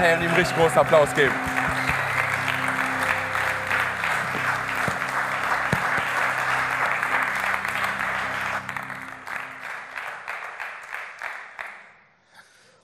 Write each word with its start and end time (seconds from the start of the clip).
und 0.00 0.22
ihm 0.22 0.32
richtig 0.34 0.56
großen 0.56 0.78
Applaus 0.78 1.12
geben. 1.12 1.34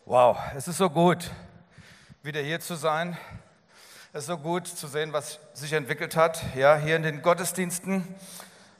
Wow, 0.05 0.39
es 0.57 0.67
ist 0.67 0.79
so 0.79 0.91
gut, 0.91 1.31
wieder 2.25 2.41
hier 2.41 2.59
zu 2.59 2.75
sein. 2.75 3.17
Es 4.13 4.23
ist 4.23 4.27
so 4.27 4.37
gut 4.37 4.67
zu 4.67 4.89
sehen, 4.89 5.13
was 5.13 5.39
sich 5.53 5.73
entwickelt 5.73 6.17
hat. 6.17 6.43
Ja, 6.57 6.77
hier 6.77 6.97
in 6.97 7.05
den 7.05 7.23
Gottesdiensten. 7.23 8.13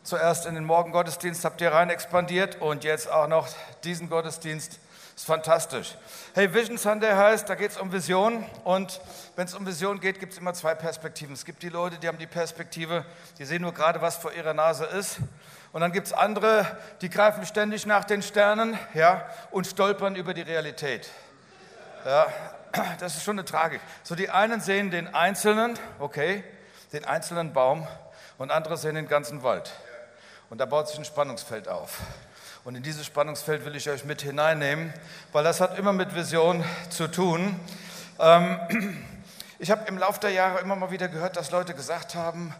Zuerst 0.03 0.47
in 0.47 0.57
den 0.57 0.65
Morgengottesdienst 0.65 1.45
habt 1.45 1.61
ihr 1.61 1.73
rein 1.73 1.89
expandiert 1.89 2.61
und 2.61 2.83
jetzt 2.83 3.09
auch 3.09 3.29
noch 3.29 3.47
diesen 3.85 4.11
Gottesdienst 4.11 4.81
ist 5.15 5.27
fantastisch. 5.27 5.97
Hey, 6.35 6.53
Vision 6.53 6.77
Sunday 6.77 7.13
heißt, 7.13 7.49
da 7.49 7.55
geht 7.55 7.71
es 7.71 7.77
um 7.77 7.93
Vision. 7.93 8.45
Und 8.65 9.01
wenn 9.37 9.47
es 9.47 9.55
um 9.55 9.65
Vision 9.67 10.01
geht, 10.01 10.19
gibt 10.19 10.33
es 10.33 10.39
immer 10.39 10.55
zwei 10.55 10.75
Perspektiven. 10.75 11.35
Es 11.35 11.45
gibt 11.45 11.63
die 11.63 11.69
Leute, 11.69 11.99
die 11.99 12.09
haben 12.09 12.19
die 12.19 12.27
Perspektive, 12.27 13.05
die 13.39 13.45
sehen 13.45 13.63
nur 13.63 13.73
gerade, 13.73 14.01
was 14.01 14.17
vor 14.17 14.33
ihrer 14.33 14.55
Nase 14.55 14.85
ist. 14.85 15.19
Und 15.73 15.81
dann 15.81 15.93
gibt 15.93 16.09
es 16.09 16.13
andere, 16.13 16.67
die 17.01 17.11
greifen 17.11 17.47
ständig 17.47 17.87
nach 17.87 18.05
den 18.05 18.23
Sternen 18.23 18.79
ja, 18.95 19.29
und 19.51 19.67
stolpern 19.67 20.17
über 20.17 20.35
die 20.35 20.43
Realität. 20.43 21.09
Ja, 22.05 22.27
das 22.99 23.17
ist 23.17 23.25
schon 23.25 23.39
eine 23.39 23.45
Tragik. 23.45 23.81
So, 24.03 24.15
die 24.15 24.31
einen 24.31 24.61
sehen 24.61 24.91
den 24.91 25.15
einzelnen, 25.15 25.79
okay, 25.99 26.45
den 26.93 27.05
einzelnen 27.05 27.53
Baum 27.53 27.87
und 28.39 28.51
andere 28.51 28.77
sehen 28.77 28.95
den 28.95 29.09
ganzen 29.09 29.43
Wald. 29.43 29.73
Und 30.51 30.59
da 30.59 30.67
baut 30.67 30.89
sich 30.89 30.99
ein 30.99 31.05
Spannungsfeld 31.05 31.69
auf. 31.69 31.99
Und 32.65 32.77
in 32.77 32.83
dieses 32.83 33.05
Spannungsfeld 33.05 33.67
will 33.67 33.77
ich 33.77 33.91
euch 33.91 34.07
mit 34.07 34.23
hineinnehmen, 34.23 34.91
weil 35.33 35.45
das 35.45 35.61
hat 35.61 35.79
immer 35.79 35.93
mit 35.93 36.15
Vision 36.15 36.65
zu 36.89 37.09
tun. 37.09 37.61
Ähm, 38.19 38.59
ich 39.59 39.71
habe 39.71 39.87
im 39.87 39.99
Laufe 39.99 40.19
der 40.21 40.31
Jahre 40.31 40.61
immer 40.61 40.75
mal 40.75 40.91
wieder 40.91 41.09
gehört, 41.09 41.37
dass 41.37 41.51
Leute 41.51 41.75
gesagt 41.75 42.15
haben, 42.15 42.55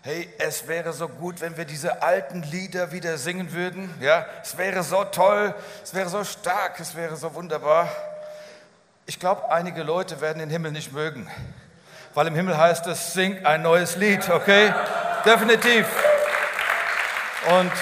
hey, 0.00 0.26
es 0.38 0.66
wäre 0.66 0.94
so 0.94 1.08
gut, 1.08 1.42
wenn 1.42 1.58
wir 1.58 1.66
diese 1.66 2.02
alten 2.02 2.42
Lieder 2.44 2.90
wieder 2.90 3.18
singen 3.18 3.52
würden. 3.52 3.90
Ja, 4.00 4.24
es 4.42 4.56
wäre 4.56 4.82
so 4.82 5.04
toll, 5.04 5.54
es 5.84 5.92
wäre 5.92 6.08
so 6.08 6.24
stark, 6.24 6.80
es 6.80 6.94
wäre 6.96 7.16
so 7.16 7.34
wunderbar. 7.34 7.86
Ich 9.04 9.20
glaube, 9.20 9.52
einige 9.52 9.82
Leute 9.82 10.22
werden 10.22 10.38
den 10.38 10.48
Himmel 10.48 10.72
nicht 10.72 10.94
mögen, 10.94 11.28
weil 12.14 12.26
im 12.28 12.34
Himmel 12.34 12.56
heißt 12.56 12.86
es, 12.86 13.12
sing 13.12 13.44
ein 13.44 13.60
neues 13.60 13.96
Lied, 13.96 14.26
okay? 14.30 14.72
Definitiv. 15.26 15.86
Und 17.60 17.72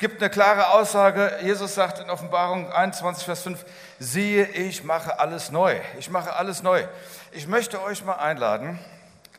gibt 0.00 0.20
eine 0.20 0.30
klare 0.30 0.70
Aussage. 0.70 1.36
Jesus 1.42 1.74
sagt 1.74 2.00
in 2.00 2.10
Offenbarung 2.10 2.72
21, 2.72 3.24
Vers 3.24 3.42
5, 3.42 3.64
siehe, 3.98 4.44
ich 4.46 4.82
mache 4.82 5.20
alles 5.20 5.52
neu. 5.52 5.78
Ich 5.98 6.10
mache 6.10 6.34
alles 6.34 6.62
neu. 6.62 6.84
Ich 7.32 7.46
möchte 7.46 7.80
euch 7.82 8.02
mal 8.02 8.14
einladen, 8.14 8.78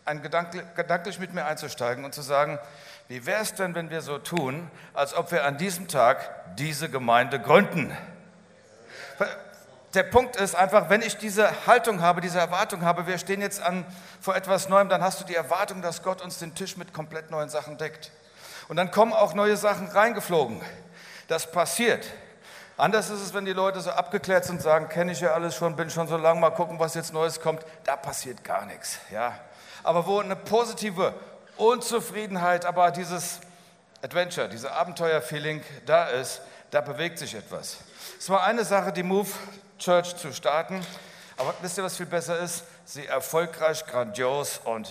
ein 0.05 0.21
gedanklich 0.21 1.19
mit 1.19 1.33
mir 1.33 1.45
einzusteigen 1.45 2.05
und 2.05 2.13
zu 2.13 2.21
sagen, 2.21 2.59
wie 3.07 3.25
wäre 3.25 3.41
es 3.41 3.55
denn, 3.55 3.75
wenn 3.75 3.89
wir 3.89 4.01
so 4.01 4.19
tun, 4.19 4.69
als 4.93 5.15
ob 5.15 5.31
wir 5.31 5.45
an 5.45 5.57
diesem 5.57 5.87
Tag 5.87 6.55
diese 6.55 6.89
Gemeinde 6.89 7.39
gründen? 7.39 7.95
Der 9.95 10.03
Punkt 10.03 10.35
ist 10.35 10.55
einfach, 10.55 10.89
wenn 10.89 11.01
ich 11.01 11.17
diese 11.17 11.65
Haltung 11.65 12.01
habe, 12.01 12.21
diese 12.21 12.39
Erwartung 12.39 12.83
habe, 12.83 13.07
wir 13.07 13.17
stehen 13.17 13.41
jetzt 13.41 13.61
an, 13.61 13.83
vor 14.21 14.35
etwas 14.35 14.69
Neuem, 14.69 14.89
dann 14.89 15.01
hast 15.01 15.19
du 15.19 15.25
die 15.25 15.35
Erwartung, 15.35 15.81
dass 15.81 16.03
Gott 16.03 16.21
uns 16.21 16.37
den 16.37 16.55
Tisch 16.55 16.77
mit 16.77 16.93
komplett 16.93 17.31
neuen 17.31 17.49
Sachen 17.49 17.77
deckt. 17.77 18.11
Und 18.71 18.77
dann 18.77 18.89
kommen 18.89 19.11
auch 19.11 19.33
neue 19.33 19.57
Sachen 19.57 19.89
reingeflogen. 19.89 20.61
Das 21.27 21.51
passiert. 21.51 22.07
Anders 22.77 23.09
ist 23.09 23.19
es, 23.19 23.33
wenn 23.33 23.43
die 23.43 23.51
Leute 23.51 23.81
so 23.81 23.89
abgeklärt 23.89 24.45
sind 24.45 24.55
und 24.55 24.61
sagen, 24.61 24.87
kenne 24.87 25.11
ich 25.11 25.19
ja 25.19 25.33
alles 25.33 25.55
schon, 25.57 25.75
bin 25.75 25.89
schon 25.89 26.07
so 26.07 26.15
lange, 26.15 26.39
mal 26.39 26.51
gucken, 26.51 26.79
was 26.79 26.93
jetzt 26.93 27.11
Neues 27.11 27.41
kommt. 27.41 27.65
Da 27.83 27.97
passiert 27.97 28.45
gar 28.45 28.65
nichts. 28.65 28.99
Ja. 29.11 29.37
Aber 29.83 30.05
wo 30.05 30.21
eine 30.21 30.37
positive 30.37 31.13
Unzufriedenheit, 31.57 32.63
aber 32.63 32.91
dieses 32.91 33.41
Adventure, 34.01 34.47
dieses 34.47 34.71
Abenteuerfeeling 34.71 35.61
da 35.85 36.05
ist, 36.05 36.39
da 36.69 36.79
bewegt 36.79 37.19
sich 37.19 37.35
etwas. 37.35 37.75
Es 38.17 38.29
war 38.29 38.45
eine 38.45 38.63
Sache, 38.63 38.93
die 38.93 39.03
Move 39.03 39.31
Church 39.79 40.15
zu 40.15 40.31
starten. 40.31 40.79
Aber 41.35 41.53
wisst 41.61 41.77
ihr, 41.77 41.83
was 41.83 41.97
viel 41.97 42.05
besser 42.05 42.39
ist? 42.39 42.63
Sie 42.85 43.05
erfolgreich, 43.05 43.85
grandios 43.85 44.61
und 44.63 44.89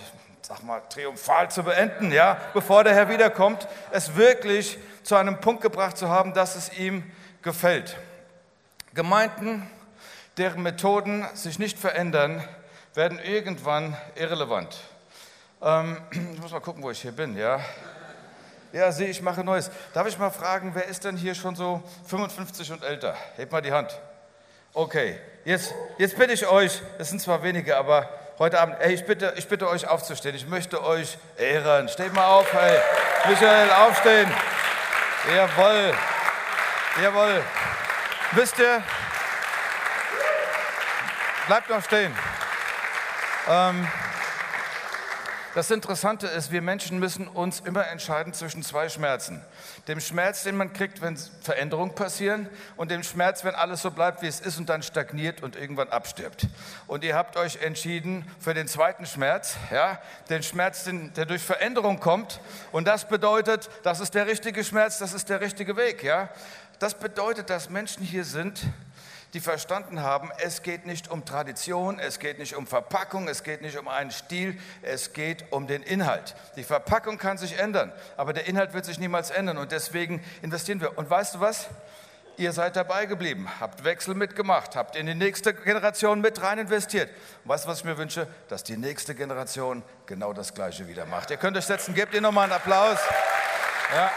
sag 0.51 0.65
mal, 0.65 0.83
triumphal 0.89 1.49
zu 1.49 1.63
beenden, 1.63 2.11
ja, 2.11 2.37
bevor 2.55 2.83
der 2.83 2.93
Herr 2.93 3.09
wiederkommt, 3.09 3.69
es 3.93 4.17
wirklich 4.17 4.79
zu 5.05 5.15
einem 5.15 5.39
Punkt 5.41 5.63
gebracht 5.63 5.97
zu 5.97 6.09
haben, 6.09 6.35
dass 6.35 6.57
es 6.57 6.77
ihm 6.77 7.09
gefällt. 7.41 7.97
Gemeinden, 8.93 9.71
deren 10.39 10.65
Methoden 10.65 11.25
sich 11.35 11.61
nicht 11.61 11.79
verändern, 11.79 12.43
werden 12.95 13.21
irgendwann 13.21 13.97
irrelevant. 14.17 14.77
Ähm, 15.63 15.99
ich 16.35 16.41
muss 16.41 16.51
mal 16.51 16.59
gucken, 16.59 16.83
wo 16.83 16.91
ich 16.91 17.01
hier 17.01 17.13
bin, 17.13 17.37
ja. 17.37 17.61
Ja, 18.73 18.91
sehe 18.91 19.07
ich, 19.07 19.23
mache 19.23 19.45
Neues. 19.45 19.71
Darf 19.95 20.09
ich 20.09 20.19
mal 20.19 20.31
fragen, 20.31 20.73
wer 20.75 20.87
ist 20.87 21.05
denn 21.05 21.17
hier 21.17 21.37
schon 21.37 21.55
so 21.55 21.81
55 22.09 22.73
und 22.73 22.83
älter? 22.83 23.15
Hebt 23.37 23.53
mal 23.53 23.63
die 23.63 23.71
Hand. 23.71 23.97
Okay, 24.75 25.17
jetzt, 25.45 25.73
jetzt 25.97 26.19
bitte 26.19 26.33
ich 26.33 26.45
euch, 26.45 26.83
es 26.99 27.11
sind 27.11 27.21
zwar 27.21 27.41
wenige, 27.45 27.77
aber 27.77 28.09
heute 28.41 28.59
Abend, 28.59 28.77
hey, 28.81 28.95
ich 28.95 29.05
bitte, 29.05 29.35
ich 29.37 29.47
bitte 29.47 29.69
euch 29.69 29.87
aufzustehen. 29.87 30.35
Ich 30.35 30.49
möchte 30.49 30.83
euch 30.83 31.19
ehren. 31.37 31.91
Steht 31.91 32.15
mal 32.15 32.25
auf, 32.25 32.51
hey. 32.55 32.81
Michael, 33.29 33.71
aufstehen. 33.71 34.33
Jawohl. 35.37 35.93
Jawohl. 37.03 37.43
Wisst 38.33 38.59
ihr, 38.59 38.83
bleibt 41.47 41.69
noch 41.69 41.85
stehen. 41.85 42.17
Ähm, 43.47 43.87
das 45.61 45.71
Interessante 45.71 46.27
ist, 46.27 46.53
wir 46.53 46.63
Menschen 46.63 46.99
müssen 47.01 47.29
uns 47.29 47.61
immer 47.61 47.87
entscheiden 47.89 48.33
zwischen 48.33 48.63
zwei 48.63 48.89
Schmerzen. 48.89 49.45
Dem 49.89 50.01
Schmerz, 50.01 50.43
den 50.43 50.57
man 50.57 50.73
kriegt, 50.73 51.03
wenn 51.03 51.19
Veränderungen 51.43 51.95
passieren 51.95 52.49
und 52.79 52.91
dem 52.91 53.03
Schmerz, 53.03 53.45
wenn 53.45 53.55
alles 53.55 53.83
so 53.83 53.91
bleibt, 53.91 54.23
wie 54.23 54.27
es 54.27 54.41
ist 54.41 54.57
und 54.57 54.71
dann 54.71 54.83
stagniert 54.83 55.43
und 55.43 55.57
irgendwann 55.57 55.91
abstirbt. 55.91 56.47
Und 56.87 57.05
ihr 57.05 57.15
habt 57.15 57.37
euch 57.37 57.57
entschieden 57.57 58.25
für 58.39 58.55
den 58.55 58.69
zweiten 58.69 59.05
Schmerz, 59.05 59.59
ja, 59.71 60.01
den 60.31 60.43
Schmerz, 60.43 60.89
der 61.15 61.27
durch 61.27 61.43
Veränderung 61.43 62.01
kommt. 62.01 62.41
Und 62.73 62.89
das 62.89 63.07
bedeutet, 63.07 63.69
das 63.83 64.01
ist 64.01 64.15
der 64.15 64.27
richtige 64.27 64.65
Schmerz, 64.65 64.97
das 64.97 65.13
ist 65.13 65.29
der 65.29 65.43
richtige 65.43 65.77
Weg, 65.77 66.03
ja. 66.03 66.31
Das 66.79 66.95
bedeutet, 66.95 67.51
dass 67.51 67.69
Menschen 67.69 68.03
hier 68.03 68.25
sind, 68.25 68.63
die 69.35 69.41
verstanden 69.41 70.03
haben, 70.03 70.31
es 70.39 70.63
geht 70.63 70.87
nicht 70.87 71.11
um 71.11 71.25
Tradition, 71.25 71.99
es 71.99 72.19
geht 72.19 72.39
nicht 72.39 72.57
um 72.57 72.67
Verpackung, 72.67 73.29
es 73.29 73.43
geht 73.43 73.63
nicht 73.63 73.79
um 73.79 73.89
einen 73.89 74.11
Stil, 74.11 74.59
es 74.83 75.13
geht 75.13 75.53
um 75.53 75.67
den 75.67 75.83
Inhalt. 75.83 76.35
Die 76.57 76.65
Verpackung 76.65 77.19
kann 77.19 77.39
sich 77.39 77.59
ändern, 77.59 77.93
aber 78.17 78.33
der 78.33 78.47
Inhalt 78.47 78.75
wird 78.75 78.85
sich 78.85 78.99
niemals 78.99 79.31
ändern 79.31 79.59
und 79.59 79.73
deswegen 79.73 80.25
investieren 80.43 80.81
wir. 80.81 80.99
Und 80.99 81.09
weißt 81.09 81.37
du 81.37 81.41
was? 81.41 81.69
Ihr 82.37 82.53
seid 82.53 82.75
dabei 82.75 83.05
geblieben, 83.05 83.49
habt 83.61 83.85
Wechsel 83.85 84.15
mitgemacht, 84.15 84.75
habt 84.75 84.97
in 84.97 85.07
die 85.07 85.15
nächste 85.15 85.53
Generation 85.53 86.23
mit 86.23 86.41
rein 86.41 86.59
investiert. 86.59 87.11
Weißt 87.45 87.67
du, 87.67 87.69
was 87.69 87.81
ich 87.81 87.85
mir 87.85 87.99
wünsche? 87.99 88.27
Dass 88.49 88.65
die 88.65 88.79
nächste 88.79 89.15
Generation 89.15 89.83
genau 90.07 90.33
das 90.33 90.55
Gleiche 90.55 90.89
wieder 90.89 91.05
macht. 91.05 91.31
Ihr 91.31 91.37
könnt 91.37 91.57
euch 91.59 91.67
setzen, 91.67 91.95
gebt 91.95 92.15
ihr 92.15 92.23
nochmal 92.23 92.45
einen 92.45 92.55
Applaus. 92.55 92.99
Ja. 93.95 94.11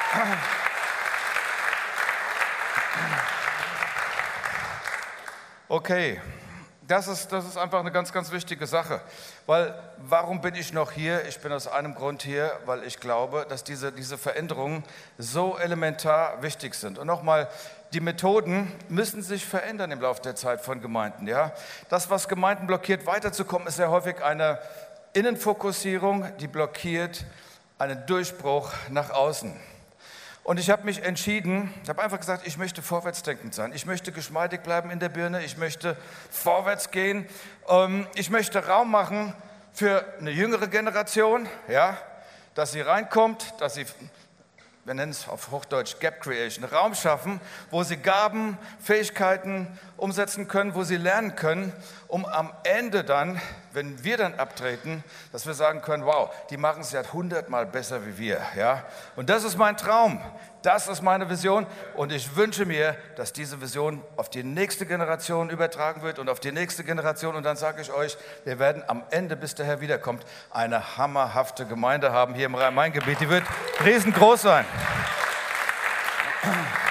Okay, 5.73 6.21
das 6.87 7.07
ist, 7.07 7.31
das 7.31 7.47
ist 7.47 7.57
einfach 7.57 7.79
eine 7.79 7.91
ganz, 7.91 8.13
ganz 8.13 8.31
wichtige 8.31 8.67
Sache. 8.67 9.01
Weil, 9.47 9.73
warum 9.97 10.39
bin 10.39 10.53
ich 10.53 10.71
noch 10.71 10.91
hier? 10.91 11.25
Ich 11.27 11.39
bin 11.39 11.51
aus 11.51 11.67
einem 11.67 11.95
Grund 11.95 12.21
hier, 12.21 12.51
weil 12.67 12.83
ich 12.83 12.99
glaube, 12.99 13.47
dass 13.49 13.63
diese, 13.63 13.91
diese 13.91 14.19
Veränderungen 14.19 14.83
so 15.17 15.57
elementar 15.57 16.43
wichtig 16.43 16.75
sind. 16.75 16.99
Und 16.99 17.07
nochmal, 17.07 17.49
die 17.91 18.01
Methoden 18.01 18.71
müssen 18.87 19.23
sich 19.23 19.47
verändern 19.47 19.89
im 19.89 19.99
Laufe 19.99 20.21
der 20.21 20.35
Zeit 20.35 20.61
von 20.61 20.79
Gemeinden. 20.79 21.27
Ja? 21.27 21.53
Das, 21.89 22.11
was 22.11 22.27
Gemeinden 22.27 22.67
blockiert, 22.67 23.07
weiterzukommen, 23.07 23.67
ist 23.67 23.77
sehr 23.77 23.89
häufig 23.89 24.23
eine 24.23 24.59
Innenfokussierung, 25.13 26.37
die 26.37 26.47
blockiert 26.47 27.25
einen 27.79 28.05
Durchbruch 28.05 28.71
nach 28.91 29.09
außen. 29.09 29.59
Und 30.43 30.59
ich 30.59 30.69
habe 30.69 30.83
mich 30.83 31.01
entschieden, 31.03 31.73
ich 31.83 31.89
habe 31.89 32.01
einfach 32.01 32.19
gesagt, 32.19 32.45
ich 32.45 32.57
möchte 32.57 32.81
vorwärtsdenkend 32.81 33.55
sein. 33.55 33.71
Ich 33.73 33.85
möchte 33.85 34.11
geschmeidig 34.11 34.61
bleiben 34.61 34.91
in 34.91 34.99
der 34.99 35.07
Birne. 35.07 35.43
Ich 35.45 35.57
möchte 35.57 35.95
vorwärts 36.29 36.91
gehen. 36.91 37.27
Ähm, 37.69 38.07
ich 38.15 38.29
möchte 38.29 38.67
Raum 38.67 38.91
machen 38.91 39.33
für 39.71 40.05
eine 40.19 40.31
jüngere 40.31 40.67
Generation, 40.67 41.47
ja, 41.69 41.97
dass 42.55 42.73
sie 42.73 42.81
reinkommt, 42.81 43.53
dass 43.59 43.75
sie 43.75 43.85
wir 44.85 44.93
nennen 44.93 45.11
es 45.13 45.29
auf 45.29 45.49
Hochdeutsch 45.51 45.99
Gap 45.99 46.19
Creation, 46.19 46.65
Raum 46.65 46.93
schaffen, 46.93 47.39
wo 47.71 47.83
sie 47.83 47.95
Gaben, 47.95 48.57
Fähigkeiten 48.81 49.67
umsetzen 49.97 50.47
können, 50.47 50.75
wo 50.75 50.83
sie 50.83 50.97
lernen 50.97 51.35
können, 51.35 51.73
um 52.07 52.25
am 52.25 52.51
Ende 52.63 53.03
dann, 53.03 53.39
wenn 53.71 54.03
wir 54.03 54.17
dann 54.17 54.35
abtreten, 54.35 55.03
dass 55.31 55.45
wir 55.45 55.53
sagen 55.53 55.81
können, 55.81 56.05
wow, 56.05 56.29
die 56.49 56.57
machen 56.57 56.81
es 56.81 56.91
ja 56.91 57.01
hundertmal 57.11 57.65
besser 57.65 58.05
wie 58.05 58.17
wir. 58.17 58.41
Ja? 58.57 58.83
Und 59.15 59.29
das 59.29 59.43
ist 59.43 59.57
mein 59.57 59.77
Traum. 59.77 60.21
Das 60.63 60.87
ist 60.87 61.01
meine 61.01 61.29
Vision 61.29 61.67
und 61.95 62.13
ich 62.13 62.37
wünsche 62.37 62.65
mir, 62.65 62.95
dass 63.17 63.33
diese 63.33 63.59
Vision 63.59 64.01
auf 64.15 64.29
die 64.29 64.43
nächste 64.43 64.85
Generation 64.85 65.49
übertragen 65.49 66.03
wird 66.03 66.19
und 66.19 66.29
auf 66.29 66.39
die 66.39 66.53
nächste 66.53 66.85
Generation. 66.85 67.35
Und 67.35 67.43
dann 67.43 67.57
sage 67.57 67.81
ich 67.81 67.91
euch, 67.91 68.17
wir 68.45 68.59
werden 68.59 68.81
am 68.87 69.03
Ende, 69.09 69.35
bis 69.35 69.55
der 69.55 69.65
Herr 69.65 69.81
wiederkommt, 69.81 70.25
eine 70.51 70.97
hammerhafte 70.97 71.65
Gemeinde 71.65 72.13
haben 72.13 72.33
hier 72.33 72.45
im 72.45 72.55
Rhein-Main-Gebiet. 72.55 73.19
Die 73.19 73.29
wird 73.29 73.43
riesengroß 73.83 74.41
sein. 74.41 74.65
Es 76.43 76.82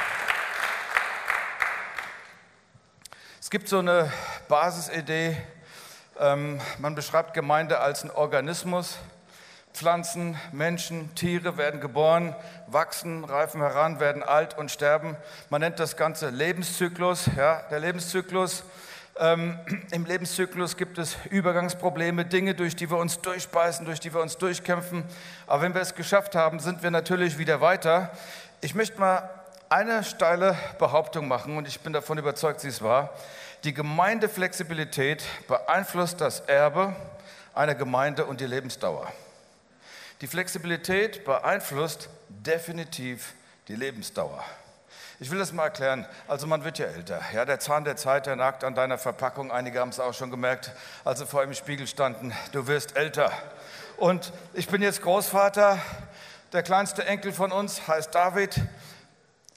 gibt 3.53 3.69
so 3.69 3.81
eine 3.81 4.11
Basisidee, 4.49 5.37
ähm, 6.19 6.59
man 6.79 6.95
beschreibt 6.95 7.35
Gemeinde 7.35 7.81
als 7.81 8.03
ein 8.03 8.11
Organismus. 8.11 8.97
Pflanzen, 9.75 10.39
Menschen, 10.53 11.15
Tiere 11.17 11.59
werden 11.59 11.79
geboren, 11.79 12.35
wachsen, 12.69 13.25
reifen 13.25 13.61
heran, 13.61 14.01
werden 14.01 14.23
alt 14.23 14.57
und 14.57 14.71
sterben. 14.71 15.19
Man 15.51 15.61
nennt 15.61 15.79
das 15.79 15.99
Ganze 15.99 16.31
Lebenszyklus. 16.31 17.29
Ja, 17.37 17.61
der 17.71 17.81
Lebenszyklus. 17.81 18.65
Ähm, 19.19 19.59
Im 19.91 20.07
Lebenszyklus 20.07 20.79
gibt 20.79 20.97
es 20.97 21.19
Übergangsprobleme, 21.29 22.25
Dinge, 22.25 22.55
durch 22.55 22.75
die 22.75 22.91
wir 22.91 22.97
uns 22.97 23.21
durchbeißen, 23.21 23.85
durch 23.85 24.01
die 24.01 24.15
wir 24.15 24.23
uns 24.23 24.39
durchkämpfen. 24.39 25.05
Aber 25.47 25.61
wenn 25.61 25.75
wir 25.75 25.83
es 25.83 25.95
geschafft 25.95 26.35
haben, 26.35 26.59
sind 26.59 26.83
wir 26.83 26.91
natürlich 26.91 27.37
wieder 27.37 27.61
weiter. 27.61 28.13
Ich 28.63 28.75
möchte 28.75 28.99
mal 28.99 29.42
eine 29.73 30.05
steile 30.05 30.55
Behauptung 30.79 31.29
machen 31.29 31.57
und 31.57 31.67
ich 31.67 31.81
bin 31.81 31.95
davon 31.95 32.19
überzeugt, 32.19 32.61
sie 32.61 32.69
ist 32.69 32.83
wahr. 32.83 33.09
Die 33.65 33.73
Gemeindeflexibilität 33.73 35.25
beeinflusst 35.49 36.21
das 36.21 36.41
Erbe 36.41 36.95
einer 37.55 37.75
Gemeinde 37.75 38.27
und 38.27 38.43
die 38.43 38.47
Lebensdauer. 38.47 39.11
Die 40.21 40.27
Flexibilität 40.27 41.25
beeinflusst 41.25 42.11
definitiv 42.29 43.33
die 43.69 43.75
Lebensdauer. 43.75 44.45
Ich 45.19 45.31
will 45.31 45.39
das 45.39 45.55
mal 45.55 45.65
erklären. 45.65 46.05
Also 46.29 46.47
man 46.47 46.65
wird 46.65 46.79
ja 46.79 46.87
älter. 46.87 47.23
Ja, 47.33 47.47
der 47.47 47.59
Zahn 47.59 47.85
der 47.85 47.97
Zeit, 47.97 48.27
der 48.27 48.37
nagt 48.37 48.65
an 48.65 48.75
deiner 48.75 48.99
Verpackung. 48.99 49.51
Einige 49.51 49.81
haben 49.81 49.89
es 49.89 50.01
auch 50.01 50.13
schon 50.13 50.31
gemerkt, 50.31 50.71
als 51.03 51.21
sie 51.21 51.27
vor 51.27 51.45
dem 51.45 51.55
Spiegel 51.55 51.87
standen. 51.87 52.35
Du 52.53 52.67
wirst 52.67 52.95
älter. 52.95 53.33
Und 53.97 54.35
ich 54.53 54.69
bin 54.69 54.83
jetzt 54.83 55.01
Großvater. 55.01 55.79
Der 56.53 56.63
kleinste 56.63 57.07
Enkel 57.07 57.33
von 57.33 57.53
uns 57.53 57.89
heißt 57.89 58.15
David. 58.15 58.61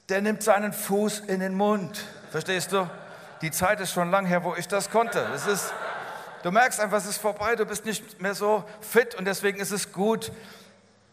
Der 0.08 0.20
nimmt 0.20 0.42
seinen 0.42 0.72
Fuß 0.72 1.20
in 1.20 1.40
den 1.40 1.54
Mund. 1.54 2.04
Verstehst 2.30 2.70
du? 2.70 2.88
Die 3.42 3.50
Zeit 3.50 3.80
ist 3.80 3.92
schon 3.92 4.10
lang 4.10 4.24
her, 4.24 4.44
wo 4.44 4.54
ich 4.54 4.68
das 4.68 4.90
konnte. 4.90 5.20
Es 5.34 5.46
ist, 5.46 5.74
du 6.42 6.52
merkst 6.52 6.78
einfach, 6.78 6.98
es 6.98 7.06
ist 7.06 7.18
vorbei. 7.18 7.56
Du 7.56 7.66
bist 7.66 7.84
nicht 7.84 8.20
mehr 8.20 8.34
so 8.34 8.64
fit 8.80 9.16
und 9.16 9.24
deswegen 9.24 9.58
ist 9.58 9.72
es 9.72 9.92
gut, 9.92 10.30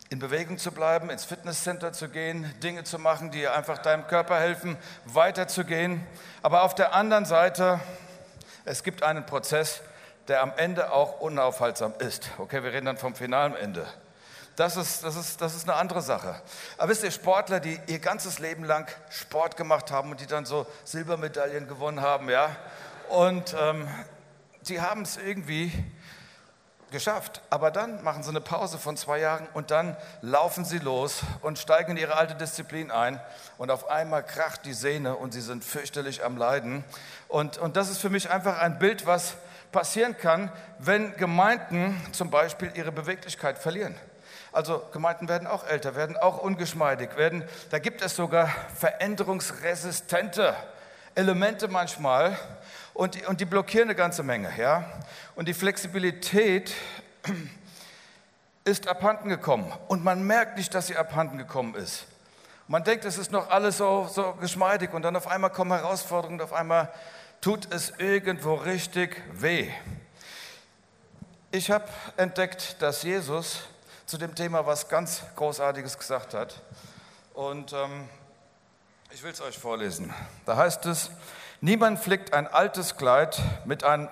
in 0.10 0.19
Bewegung 0.19 0.60
zu 0.60 0.72
bleiben, 0.72 1.10
ins 1.10 1.25
Fitnesscenter 1.25 1.92
zu 1.92 2.07
gehen, 2.07 2.54
Dinge 2.62 2.84
zu 2.84 3.00
machen, 3.00 3.31
die 3.31 3.48
einfach 3.48 3.80
deinem 3.80 4.06
Körper 4.06 4.40
helfen, 4.40 4.78
weiterzugehen. 5.06 6.06
Aber 6.44 6.62
auf 6.62 6.75
der 6.75 6.94
anderen 6.94 7.25
Seite, 7.25 7.80
es 8.63 8.84
gibt 8.84 9.01
einen 9.01 9.25
Prozess, 9.25 9.81
der 10.28 10.44
am 10.44 10.54
Ende 10.56 10.92
auch 10.92 11.19
unaufhaltsam 11.19 11.94
ist. 11.98 12.30
Okay, 12.38 12.63
wir 12.63 12.72
reden 12.72 12.86
dann 12.86 12.98
vom 12.98 13.16
finalen 13.16 13.56
Ende. 13.56 13.88
Das 14.55 14.77
ist, 14.77 15.03
das, 15.03 15.15
ist, 15.15 15.41
das 15.41 15.55
ist 15.55 15.67
eine 15.67 15.77
andere 15.77 16.01
Sache. 16.01 16.39
Aber 16.77 16.89
wisst 16.89 17.03
ihr, 17.03 17.11
Sportler, 17.11 17.59
die 17.59 17.79
ihr 17.88 18.00
ganzes 18.00 18.38
Leben 18.38 18.63
lang 18.63 18.88
Sport 19.09 19.57
gemacht 19.57 19.89
haben 19.89 20.11
und 20.11 20.19
die 20.19 20.27
dann 20.27 20.45
so 20.45 20.67
Silbermedaillen 20.83 21.67
gewonnen 21.67 22.01
haben, 22.01 22.29
ja, 22.29 22.55
und 23.09 23.55
ähm, 23.59 23.88
die 24.67 24.79
haben 24.79 25.01
es 25.01 25.17
irgendwie 25.17 25.71
geschafft. 26.91 27.41
Aber 27.50 27.71
dann 27.71 28.03
machen 28.03 28.23
sie 28.23 28.29
eine 28.29 28.39
Pause 28.39 28.77
von 28.77 28.95
zwei 28.95 29.19
Jahren 29.19 29.47
und 29.53 29.71
dann 29.71 29.97
laufen 30.21 30.63
sie 30.63 30.77
los 30.77 31.21
und 31.41 31.59
steigen 31.59 31.91
in 31.91 31.97
ihre 31.97 32.15
alte 32.15 32.35
Disziplin 32.35 32.91
ein. 32.91 33.19
Und 33.57 33.71
auf 33.71 33.89
einmal 33.89 34.23
kracht 34.23 34.65
die 34.65 34.73
Sehne 34.73 35.15
und 35.15 35.33
sie 35.33 35.41
sind 35.41 35.65
fürchterlich 35.65 36.23
am 36.23 36.38
Leiden. 36.38 36.85
Und, 37.27 37.57
und 37.57 37.75
das 37.75 37.89
ist 37.89 37.97
für 37.97 38.09
mich 38.09 38.29
einfach 38.29 38.59
ein 38.59 38.79
Bild, 38.79 39.05
was 39.05 39.33
passieren 39.71 40.15
kann, 40.17 40.51
wenn 40.77 41.17
Gemeinden 41.17 42.00
zum 42.13 42.29
Beispiel 42.29 42.71
ihre 42.75 42.91
Beweglichkeit 42.91 43.57
verlieren. 43.57 43.95
Also 44.53 44.83
Gemeinden 44.91 45.27
werden 45.27 45.47
auch 45.47 45.65
älter, 45.65 45.95
werden 45.95 46.15
auch 46.15 46.38
ungeschmeidig, 46.38 47.17
werden, 47.17 47.44
da 47.71 47.79
gibt 47.79 48.03
es 48.03 48.15
sogar 48.15 48.53
veränderungsresistente 48.75 50.55
Elemente 51.15 51.67
manchmal 51.67 52.38
und 52.94 53.15
die, 53.15 53.25
und 53.25 53.41
die 53.41 53.45
blockieren 53.45 53.89
eine 53.89 53.95
ganze 53.95 54.21
Menge. 54.21 54.51
Ja? 54.55 54.85
Und 55.33 55.47
die 55.47 55.55
Flexibilität 55.55 56.71
ist 58.63 58.88
abhanden 58.88 59.27
gekommen 59.27 59.73
und 59.88 60.03
man 60.03 60.21
merkt 60.21 60.57
nicht, 60.57 60.71
dass 60.75 60.85
sie 60.85 60.97
abhanden 60.97 61.39
gekommen 61.39 61.73
ist. 61.73 62.05
Man 62.67 62.83
denkt, 62.83 63.05
es 63.05 63.17
ist 63.17 63.31
noch 63.31 63.50
alles 63.50 63.77
so, 63.77 64.07
so 64.07 64.33
geschmeidig 64.33 64.94
und 64.94 65.01
dann 65.01 65.15
auf 65.15 65.27
einmal 65.27 65.50
kommen 65.50 65.71
Herausforderungen 65.71 66.39
und 66.39 66.45
auf 66.45 66.53
einmal 66.53 66.94
tut 67.41 67.73
es 67.73 67.91
irgendwo 67.97 68.53
richtig 68.53 69.19
weh. 69.33 69.71
Ich 71.50 71.71
habe 71.71 71.85
entdeckt, 72.17 72.79
dass 72.83 73.01
Jesus 73.01 73.63
zu 74.13 74.19
dem 74.19 74.36
Thema 74.36 74.68
was 74.68 74.89
ganz 74.89 75.24
Großartiges 75.36 75.98
gesagt 75.98 76.36
hat. 76.36 76.62
Und 77.33 77.74
ähm, 77.74 78.07
ich 79.12 79.24
will 79.24 79.31
es 79.31 79.42
euch 79.42 79.57
vorlesen. 79.57 80.13
Da 80.45 80.56
heißt 80.56 80.86
es, 80.86 81.10
niemand 81.62 81.98
flickt 81.98 82.31
ein 82.31 82.45
altes 82.45 82.95
Kleid 82.95 83.42
mit 83.65 83.83
einem 83.83 84.10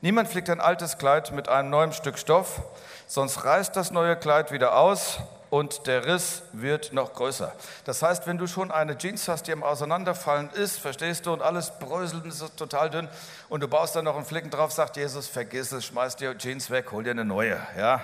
Niemand 0.00 0.26
flickt 0.28 0.48
ein 0.48 0.62
altes 0.62 0.96
Kleid 0.96 1.32
mit 1.32 1.50
einem 1.50 1.68
neuen 1.68 1.92
Stück 1.92 2.18
Stoff, 2.18 2.62
sonst 3.06 3.44
reißt 3.44 3.76
das 3.76 3.90
neue 3.90 4.16
Kleid 4.16 4.52
wieder 4.52 4.74
aus 4.74 5.18
und 5.50 5.86
der 5.86 6.06
Riss 6.06 6.40
wird 6.52 6.94
noch 6.94 7.12
größer. 7.12 7.52
Das 7.84 8.02
heißt, 8.02 8.26
wenn 8.26 8.38
du 8.38 8.46
schon 8.46 8.70
eine 8.70 8.96
Jeans 8.96 9.28
hast, 9.28 9.48
die 9.48 9.52
am 9.52 9.62
Auseinanderfallen 9.62 10.48
ist, 10.54 10.80
verstehst 10.80 11.26
du, 11.26 11.34
und 11.34 11.42
alles 11.42 11.72
bröselt 11.78 12.24
und 12.24 12.30
ist 12.30 12.56
total 12.56 12.88
dünn 12.88 13.08
und 13.50 13.62
du 13.62 13.68
baust 13.68 13.94
dann 13.94 14.06
noch 14.06 14.16
einen 14.16 14.24
Flicken 14.24 14.48
drauf, 14.48 14.72
sagt 14.72 14.96
Jesus, 14.96 15.26
vergiss 15.26 15.72
es, 15.72 15.84
schmeiß 15.84 16.16
die 16.16 16.34
Jeans 16.38 16.70
weg, 16.70 16.90
hol 16.90 17.04
dir 17.04 17.10
eine 17.10 17.26
neue. 17.26 17.60
Ja? 17.76 18.02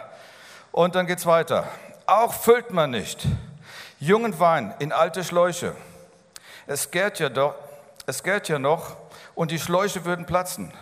Und 0.76 0.94
dann 0.94 1.06
geht's 1.06 1.25
weiter. 1.25 1.67
Auch 2.06 2.34
füllt 2.34 2.70
man 2.70 2.90
nicht 2.90 3.26
jungen 3.99 4.38
Wein 4.38 4.75
in 4.78 4.93
alte 4.93 5.25
Schläuche 5.25 5.75
es 6.67 6.90
gärt 6.90 7.20
ja 7.20 7.28
doch, 7.28 7.55
es 8.06 8.23
gärt 8.23 8.49
ja 8.49 8.58
noch 8.58 8.96
und 9.34 9.50
die 9.50 9.58
Schläuche 9.58 10.05
würden 10.05 10.26
platzen. 10.26 10.73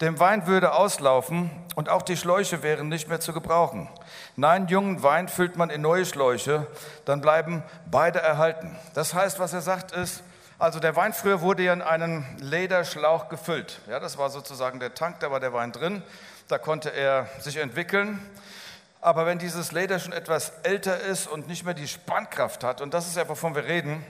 Dem 0.00 0.20
Wein 0.20 0.46
würde 0.46 0.72
auslaufen 0.72 1.50
und 1.74 1.88
auch 1.88 2.02
die 2.02 2.16
Schläuche 2.16 2.62
wären 2.62 2.88
nicht 2.88 3.08
mehr 3.08 3.18
zu 3.18 3.32
gebrauchen. 3.32 3.88
Nein, 4.36 4.68
jungen 4.68 5.02
Wein 5.02 5.28
füllt 5.28 5.56
man 5.56 5.70
in 5.70 5.80
neue 5.80 6.06
Schläuche, 6.06 6.66
dann 7.06 7.20
bleiben 7.20 7.62
beide 7.90 8.20
erhalten. 8.20 8.76
Das 8.94 9.14
heißt, 9.14 9.38
was 9.38 9.52
er 9.52 9.62
sagt 9.62 9.92
ist, 9.92 10.22
also 10.58 10.80
der 10.80 10.96
Wein 10.96 11.12
früher 11.12 11.40
wurde 11.40 11.62
ja 11.62 11.72
in 11.72 11.82
einen 11.82 12.24
Lederschlauch 12.38 13.28
gefüllt. 13.28 13.80
Ja, 13.88 14.00
das 14.00 14.16
war 14.16 14.30
sozusagen 14.30 14.80
der 14.80 14.94
Tank, 14.94 15.20
da 15.20 15.30
war 15.30 15.40
der 15.40 15.52
Wein 15.52 15.72
drin, 15.72 16.02
da 16.48 16.58
konnte 16.58 16.90
er 16.90 17.28
sich 17.40 17.56
entwickeln. 17.56 18.20
Aber 19.00 19.26
wenn 19.26 19.38
dieses 19.38 19.72
Leder 19.72 19.98
schon 19.98 20.12
etwas 20.12 20.52
älter 20.62 21.00
ist 21.00 21.26
und 21.26 21.48
nicht 21.48 21.64
mehr 21.64 21.74
die 21.74 21.88
Spannkraft 21.88 22.64
hat, 22.64 22.80
und 22.80 22.94
das 22.94 23.06
ist 23.06 23.16
ja, 23.16 23.28
wovon 23.28 23.54
wir 23.54 23.64
reden, 23.64 24.04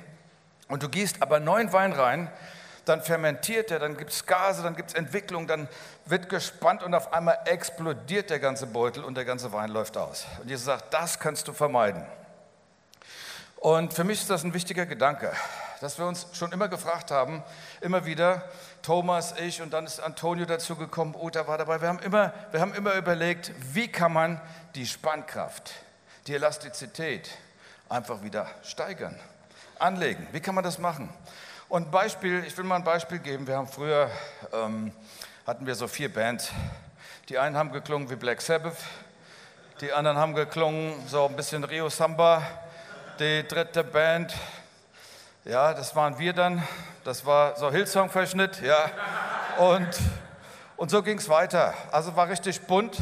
und 0.69 0.83
du 0.83 0.89
gießt 0.89 1.23
aber 1.23 1.41
neuen 1.41 1.73
Wein 1.73 1.93
rein, 1.93 2.31
dann 2.87 3.03
fermentiert 3.03 3.71
er, 3.71 3.81
dann 3.81 3.97
gibt 3.97 4.13
es 4.13 4.27
Gase, 4.27 4.63
dann 4.63 4.77
gibt 4.77 4.91
es 4.91 4.95
Entwicklung, 4.95 5.47
dann 5.47 5.69
wird 6.05 6.29
gespannt 6.29 6.83
und 6.83 6.95
auf 6.95 7.13
einmal 7.13 7.39
explodiert 7.45 8.31
der 8.31 8.39
ganze 8.39 8.67
Beutel 8.67 9.05
und 9.05 9.17
der 9.17 9.25
ganze 9.25 9.53
Wein 9.53 9.71
läuft 9.71 9.97
aus. 9.97 10.25
Und 10.41 10.49
Jesus 10.49 10.67
sagt, 10.67 10.95
das 10.95 11.19
kannst 11.19 11.49
du 11.49 11.53
vermeiden. 11.53 12.07
Und 13.57 13.93
für 13.93 14.05
mich 14.05 14.21
ist 14.21 14.31
das 14.31 14.45
ein 14.45 14.55
wichtiger 14.55 14.87
Gedanke, 14.87 15.33
dass 15.81 15.99
wir 15.99 16.07
uns 16.07 16.29
schon 16.33 16.53
immer 16.53 16.69
gefragt 16.69 17.11
haben, 17.11 17.43
immer 17.81 18.07
wieder, 18.07 18.49
Thomas, 18.83 19.35
ich 19.39 19.61
und 19.61 19.73
dann 19.73 19.87
ist 19.87 19.99
Antonio 19.99 20.47
dazugekommen, 20.47 21.17
Uta 21.17 21.49
war 21.49 21.59
dabei, 21.59 21.81
wir 21.81 21.89
haben, 21.89 21.99
immer, 21.99 22.33
wir 22.53 22.61
haben 22.61 22.75
immer 22.75 22.95
überlegt, 22.95 23.51
wie 23.73 23.89
kann 23.89 24.13
man 24.13 24.41
die 24.77 24.87
Spannkraft, 24.87 25.73
die 26.27 26.35
Elastizität 26.35 27.31
einfach 27.89 28.23
wieder 28.23 28.47
steigern 28.63 29.19
anlegen. 29.79 30.27
Wie 30.33 30.41
kann 30.41 30.55
man 30.55 30.63
das 30.63 30.79
machen? 30.79 31.09
Und 31.71 31.91
Beispiel, 31.91 32.45
ich 32.47 32.57
will 32.59 32.65
mal 32.65 32.77
ein 32.77 32.85
Beispiel 32.85 33.19
geben. 33.19 33.47
Wir 33.47 33.57
haben 33.57 33.69
früher, 33.69 34.11
ähm, 34.53 34.93
hatten 35.47 35.67
wir 35.67 35.75
so 35.75 35.89
vier 35.89 36.13
Bands. 36.13 36.51
Die 37.31 37.39
einen 37.39 37.57
haben 37.57 37.73
geklungen 37.73 38.11
wie 38.11 38.17
Black 38.17 38.43
Sabbath, 38.43 38.77
die 39.81 39.93
anderen 39.93 40.19
haben 40.19 40.35
geklungen 40.35 40.95
so 41.09 41.25
ein 41.25 41.37
bisschen 41.37 41.65
Rio 41.65 41.89
Samba. 41.89 42.43
Die 43.19 43.49
dritte 43.49 43.83
Band, 43.83 44.35
ja, 45.47 45.73
das 45.73 45.97
waren 45.97 46.19
wir 46.19 46.35
dann. 46.35 46.63
Das 47.03 47.25
war 47.25 47.57
so 47.57 47.71
Hillsong-Verschnitt, 47.73 48.61
ja. 48.61 48.91
Und, 49.57 49.89
und 50.77 50.91
so 50.91 51.03
ging 51.03 51.17
es 51.17 51.31
weiter. 51.31 51.73
Also 51.91 52.15
war 52.15 52.29
richtig 52.29 52.61
bunt. 52.67 52.99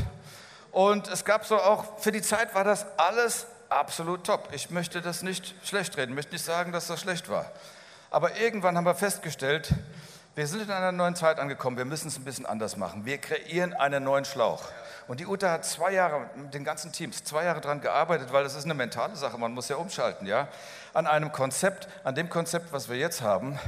Und 0.74 1.06
es 1.06 1.24
gab 1.24 1.46
so 1.46 1.56
auch, 1.56 2.00
für 2.00 2.10
die 2.10 2.20
Zeit 2.20 2.52
war 2.56 2.64
das 2.64 2.84
alles 2.96 3.46
absolut 3.68 4.24
top. 4.24 4.48
Ich 4.50 4.70
möchte 4.70 5.00
das 5.00 5.22
nicht 5.22 5.54
schlecht 5.64 5.96
reden, 5.96 6.16
möchte 6.16 6.32
nicht 6.32 6.44
sagen, 6.44 6.72
dass 6.72 6.88
das 6.88 7.00
schlecht 7.00 7.28
war. 7.28 7.52
Aber 8.10 8.36
irgendwann 8.38 8.76
haben 8.76 8.84
wir 8.84 8.96
festgestellt, 8.96 9.68
Wir 10.36 10.48
sind 10.48 10.62
in 10.62 10.70
einer 10.72 10.90
neuen 10.90 11.14
Zeit 11.14 11.38
angekommen. 11.38 11.76
Wir 11.76 11.84
müssen 11.84 12.08
es 12.08 12.18
ein 12.18 12.24
bisschen 12.24 12.44
anders 12.44 12.76
machen. 12.76 13.04
Wir 13.04 13.18
kreieren 13.18 13.72
einen 13.72 14.02
neuen 14.02 14.24
Schlauch. 14.24 14.64
Und 15.06 15.20
die 15.20 15.26
Uta 15.26 15.48
hat 15.48 15.64
zwei 15.64 15.92
Jahre 15.92 16.28
mit 16.34 16.52
den 16.52 16.64
ganzen 16.64 16.90
Teams, 16.90 17.22
zwei 17.22 17.44
Jahre 17.44 17.60
daran 17.60 17.80
gearbeitet, 17.80 18.32
weil 18.32 18.42
das 18.42 18.56
ist 18.56 18.64
eine 18.64 18.74
mentale 18.74 19.14
Sache. 19.14 19.38
Man 19.38 19.52
muss 19.52 19.68
ja 19.68 19.76
umschalten, 19.76 20.26
ja. 20.26 20.48
An 20.92 21.06
einem 21.06 21.30
Konzept, 21.30 21.86
an 22.02 22.16
dem 22.16 22.28
Konzept, 22.28 22.72
was 22.72 22.88
wir 22.88 22.96
jetzt 22.96 23.22
haben, 23.22 23.60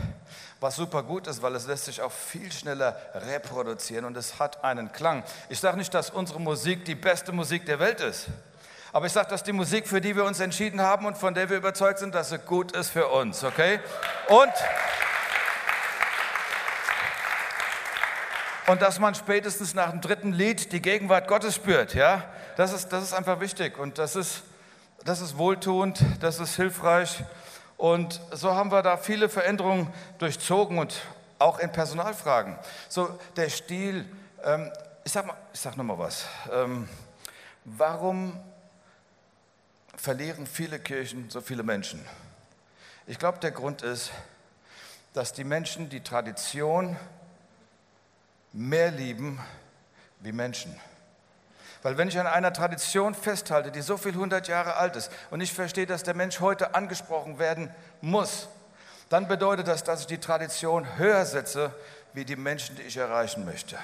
was 0.59 0.75
super 0.75 1.05
gut 1.05 1.29
ist, 1.29 1.41
weil 1.41 1.55
es 1.55 1.69
lässt 1.69 1.85
sich 1.85 2.03
auch 2.03 2.11
viel 2.11 2.51
schneller 2.51 2.97
reproduzieren 3.15 4.05
und 4.05 4.17
es 4.17 4.41
hat 4.41 4.65
einen 4.65 4.91
Klang. 4.91 5.23
Ich 5.49 5.61
sage 5.61 5.77
nicht, 5.77 5.95
dass 5.95 6.11
unsere 6.11 6.41
Musik 6.41 6.85
die 6.85 6.97
beste 6.97 7.31
Musik 7.31 7.65
der 7.67 7.79
Welt 7.79 8.01
ist. 8.01 8.27
Aber 8.93 9.07
ich 9.07 9.13
sage, 9.13 9.29
dass 9.29 9.45
die 9.45 9.53
Musik, 9.53 9.87
für 9.87 10.01
die 10.01 10.17
wir 10.17 10.25
uns 10.25 10.41
entschieden 10.41 10.81
haben 10.81 11.07
und 11.07 11.17
von 11.17 11.33
der 11.33 11.49
wir 11.49 11.59
überzeugt 11.59 12.01
sind, 12.01 12.13
dass 12.13 12.31
sie 12.31 12.39
gut 12.39 12.73
ist 12.73 12.91
für 12.91 13.07
uns, 13.07 13.45
okay? 13.45 13.79
Und 14.29 14.53
und 18.67 18.83
dass 18.83 18.99
man 18.99 19.15
spätestens 19.15 19.75
nach 19.75 19.91
dem 19.91 20.01
dritten 20.01 20.33
Lied 20.33 20.73
die 20.73 20.83
Gegenwart 20.83 21.29
Gottes 21.29 21.55
spürt. 21.55 21.95
Ja? 21.95 22.25
Das, 22.57 22.73
ist, 22.73 22.89
das 22.89 23.05
ist 23.05 23.13
einfach 23.13 23.41
wichtig 23.41 23.79
und 23.79 23.99
das 23.99 24.17
ist, 24.17 24.43
das 25.05 25.21
ist 25.21 25.39
wohltuend, 25.39 26.03
das 26.21 26.41
ist 26.41 26.57
hilfreich. 26.57 27.23
Und 27.77 28.21
so 28.33 28.55
haben 28.55 28.73
wir 28.73 28.83
da 28.83 28.97
viele 28.97 29.29
Veränderungen 29.29 29.93
durchzogen 30.19 30.79
und 30.79 31.01
auch 31.39 31.59
in 31.59 31.71
Personalfragen. 31.71 32.59
So 32.89 33.19
der 33.37 33.51
Stil, 33.51 34.07
ähm, 34.43 34.73
ich 35.05 35.13
sage 35.13 35.31
sag 35.53 35.77
noch 35.77 35.85
mal 35.85 35.99
was. 35.99 36.27
Ähm, 36.51 36.89
warum 37.65 38.41
verlieren 39.97 40.47
viele 40.47 40.79
Kirchen 40.79 41.31
so 41.31 41.41
viele 41.41 41.63
Menschen? 41.63 42.05
Ich 43.07 43.19
glaube, 43.19 43.39
der 43.39 43.53
Grund 43.53 43.83
ist, 43.83 44.11
dass 45.13 45.33
die 45.33 45.45
Menschen 45.45 45.89
die 45.89 46.01
Tradition 46.03 46.97
mehr 48.57 48.91
lieben 48.91 49.39
wie 50.21 50.33
Menschen. 50.33 50.75
Weil 51.83 51.99
wenn 51.99 52.09
ich 52.09 52.19
an 52.19 52.27
einer 52.27 52.53
Tradition 52.53 53.15
festhalte, 53.15 53.71
die 53.71 53.83
so 53.83 53.97
viel 53.97 54.15
hundert 54.15 54.49
Jahre 54.49 54.77
alt 54.77 54.97
ist 54.97 55.13
und 55.31 55.41
ich 55.41 55.53
verstehe, 55.53 55.87
dass 55.87 56.03
der 56.03 56.15
Mensch 56.15 56.41
heute 56.41 56.75
angesprochen 56.75 57.39
werden 57.39 57.71
muss, 58.01 58.49
dann 59.09 59.29
bedeutet 59.29 59.69
das, 59.69 59.85
dass 59.85 60.01
ich 60.01 60.07
die 60.07 60.19
Tradition 60.19 60.99
höher 60.99 61.25
setze 61.25 61.73
wie 62.13 62.25
die 62.25 62.35
Menschen, 62.35 62.77
die 62.77 62.83
ich 62.83 62.97
erreichen 62.97 63.45
möchte 63.45 63.79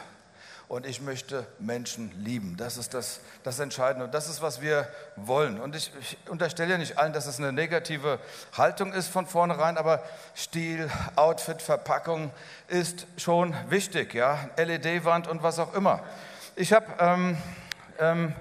und 0.72 0.86
ich 0.86 1.02
möchte 1.02 1.44
Menschen 1.58 2.10
lieben. 2.24 2.56
Das 2.56 2.78
ist 2.78 2.94
das, 2.94 3.20
das 3.42 3.58
Entscheidende 3.58 4.06
und 4.06 4.14
das 4.14 4.26
ist, 4.30 4.40
was 4.40 4.62
wir 4.62 4.88
wollen. 5.16 5.60
Und 5.60 5.76
ich, 5.76 5.92
ich 6.00 6.16
unterstelle 6.30 6.70
ja 6.70 6.78
nicht 6.78 6.96
allen, 6.96 7.12
dass 7.12 7.26
es 7.26 7.38
eine 7.38 7.52
negative 7.52 8.18
Haltung 8.56 8.94
ist 8.94 9.08
von 9.08 9.26
vornherein, 9.26 9.76
aber 9.76 10.02
Stil, 10.34 10.90
Outfit, 11.14 11.60
Verpackung 11.60 12.30
ist 12.68 13.06
schon 13.18 13.54
wichtig, 13.68 14.14
ja, 14.14 14.48
LED-Wand 14.56 15.28
und 15.28 15.42
was 15.42 15.58
auch 15.58 15.74
immer. 15.74 16.00
Ich 16.56 16.72
habe 16.72 16.86
ähm, 16.98 17.36
ähm, 17.98 18.34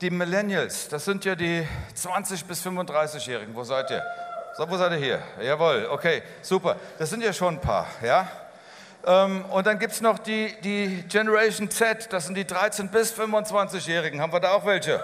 die 0.00 0.10
Millennials, 0.10 0.88
das 0.88 1.04
sind 1.04 1.24
ja 1.24 1.36
die 1.36 1.64
20 1.94 2.44
bis 2.44 2.66
35-Jährigen. 2.66 3.54
Wo 3.54 3.62
seid 3.62 3.88
ihr? 3.92 4.02
So, 4.56 4.68
wo 4.68 4.76
seid 4.76 4.90
ihr 4.90 4.98
hier? 4.98 5.22
Jawohl, 5.40 5.86
okay, 5.92 6.24
super. 6.42 6.74
Das 6.98 7.08
sind 7.08 7.22
ja 7.22 7.32
schon 7.32 7.54
ein 7.54 7.60
paar, 7.60 7.86
ja. 8.02 8.28
Ähm, 9.08 9.46
und 9.46 9.66
dann 9.66 9.78
gibt 9.78 9.94
es 9.94 10.02
noch 10.02 10.18
die, 10.18 10.54
die 10.60 11.02
Generation 11.08 11.70
Z, 11.70 12.12
das 12.12 12.26
sind 12.26 12.34
die 12.34 12.44
13- 12.44 12.88
bis 12.90 13.14
25-Jährigen. 13.14 14.20
Haben 14.20 14.34
wir 14.34 14.40
da 14.40 14.52
auch 14.52 14.66
welche? 14.66 15.02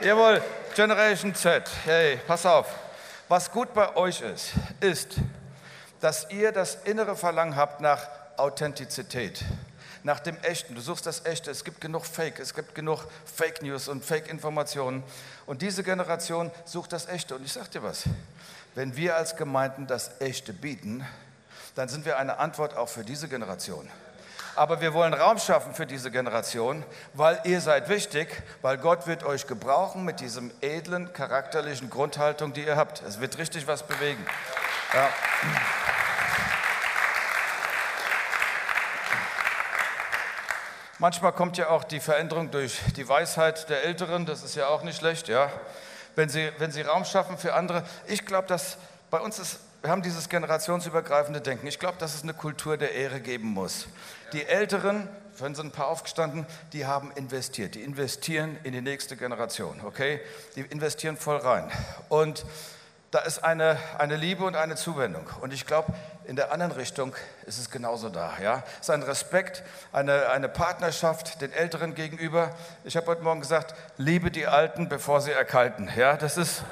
Jawohl, 0.00 0.42
Generation 0.74 1.32
Z. 1.32 1.70
Hey, 1.84 2.18
pass 2.26 2.44
auf. 2.44 2.66
Was 3.28 3.52
gut 3.52 3.72
bei 3.72 3.94
euch 3.94 4.20
ist, 4.22 4.50
ist, 4.80 5.14
dass 6.00 6.28
ihr 6.30 6.50
das 6.50 6.78
innere 6.86 7.14
Verlangen 7.14 7.54
habt 7.54 7.80
nach 7.80 8.08
Authentizität, 8.36 9.44
nach 10.02 10.18
dem 10.18 10.36
Echten. 10.38 10.74
Du 10.74 10.80
suchst 10.80 11.06
das 11.06 11.24
Echte. 11.24 11.52
Es 11.52 11.62
gibt 11.62 11.80
genug 11.80 12.06
Fake, 12.06 12.40
es 12.40 12.52
gibt 12.52 12.74
genug 12.74 13.04
Fake 13.24 13.62
News 13.62 13.86
und 13.86 14.04
Fake-Informationen. 14.04 15.04
Und 15.46 15.62
diese 15.62 15.84
Generation 15.84 16.50
sucht 16.64 16.92
das 16.92 17.06
Echte. 17.06 17.36
Und 17.36 17.44
ich 17.44 17.52
sage 17.52 17.68
dir 17.70 17.84
was, 17.84 18.04
wenn 18.74 18.96
wir 18.96 19.14
als 19.14 19.36
Gemeinden 19.36 19.86
das 19.86 20.20
Echte 20.20 20.52
bieten, 20.52 21.06
dann 21.74 21.88
sind 21.88 22.04
wir 22.04 22.18
eine 22.18 22.38
Antwort 22.38 22.76
auch 22.76 22.88
für 22.88 23.04
diese 23.04 23.28
Generation. 23.28 23.88
Aber 24.56 24.80
wir 24.80 24.92
wollen 24.92 25.14
Raum 25.14 25.38
schaffen 25.38 25.74
für 25.74 25.86
diese 25.86 26.10
Generation, 26.10 26.84
weil 27.14 27.40
ihr 27.44 27.60
seid 27.60 27.88
wichtig, 27.88 28.42
weil 28.62 28.78
Gott 28.78 29.06
wird 29.06 29.22
euch 29.22 29.46
gebrauchen 29.46 30.04
mit 30.04 30.20
diesem 30.20 30.50
edlen, 30.60 31.12
charakterlichen 31.12 31.88
Grundhaltung, 31.88 32.52
die 32.52 32.64
ihr 32.64 32.76
habt. 32.76 33.02
Es 33.02 33.20
wird 33.20 33.38
richtig 33.38 33.66
was 33.66 33.84
bewegen. 33.84 34.24
Ja. 34.92 35.08
Manchmal 40.98 41.32
kommt 41.32 41.56
ja 41.56 41.70
auch 41.70 41.84
die 41.84 42.00
Veränderung 42.00 42.50
durch 42.50 42.78
die 42.96 43.08
Weisheit 43.08 43.70
der 43.70 43.84
Älteren, 43.84 44.26
das 44.26 44.42
ist 44.42 44.56
ja 44.56 44.66
auch 44.66 44.82
nicht 44.82 44.98
schlecht, 44.98 45.28
ja. 45.28 45.50
Wenn 46.14 46.28
sie, 46.28 46.52
wenn 46.58 46.72
sie 46.72 46.82
Raum 46.82 47.06
schaffen 47.06 47.38
für 47.38 47.54
andere. 47.54 47.84
Ich 48.06 48.26
glaube, 48.26 48.48
dass 48.48 48.76
bei 49.10 49.18
uns 49.18 49.38
ist 49.38 49.60
wir 49.82 49.90
haben 49.90 50.02
dieses 50.02 50.28
generationsübergreifende 50.28 51.40
Denken. 51.40 51.66
Ich 51.66 51.78
glaube, 51.78 51.96
dass 51.98 52.14
es 52.14 52.22
eine 52.22 52.34
Kultur 52.34 52.76
der 52.76 52.92
Ehre 52.92 53.20
geben 53.20 53.48
muss. 53.48 53.86
Die 54.34 54.44
Älteren, 54.44 55.08
vorhin 55.32 55.54
sind 55.54 55.68
ein 55.68 55.72
paar 55.72 55.88
aufgestanden, 55.88 56.46
die 56.74 56.84
haben 56.84 57.10
investiert. 57.12 57.74
Die 57.74 57.82
investieren 57.82 58.58
in 58.62 58.72
die 58.72 58.82
nächste 58.82 59.16
Generation, 59.16 59.80
okay? 59.84 60.20
Die 60.54 60.60
investieren 60.60 61.16
voll 61.16 61.38
rein. 61.38 61.70
Und 62.10 62.44
da 63.10 63.20
ist 63.20 63.42
eine, 63.42 63.78
eine 63.98 64.16
Liebe 64.16 64.44
und 64.44 64.54
eine 64.54 64.76
Zuwendung. 64.76 65.26
Und 65.40 65.52
ich 65.52 65.66
glaube, 65.66 65.92
in 66.26 66.36
der 66.36 66.52
anderen 66.52 66.72
Richtung 66.72 67.14
ist 67.46 67.58
es 67.58 67.70
genauso 67.70 68.10
da. 68.10 68.34
Ja? 68.40 68.62
Es 68.74 68.88
ist 68.88 68.90
ein 68.90 69.02
Respekt, 69.02 69.64
eine, 69.92 70.28
eine 70.28 70.48
Partnerschaft 70.48 71.40
den 71.40 71.52
Älteren 71.52 71.94
gegenüber. 71.94 72.54
Ich 72.84 72.96
habe 72.96 73.06
heute 73.06 73.22
Morgen 73.22 73.40
gesagt, 73.40 73.74
liebe 73.96 74.30
die 74.30 74.46
Alten, 74.46 74.88
bevor 74.88 75.22
sie 75.22 75.32
erkalten. 75.32 75.90
Ja? 75.96 76.16
Das 76.16 76.36
ist 76.36 76.62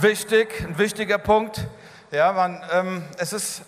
wichtig, 0.00 0.62
ein 0.62 0.78
wichtiger 0.78 1.18
Punkt. 1.18 1.66
Ja, 2.12 2.30
man, 2.30 2.62
ähm, 2.70 3.02
es 3.16 3.32
ist 3.32 3.62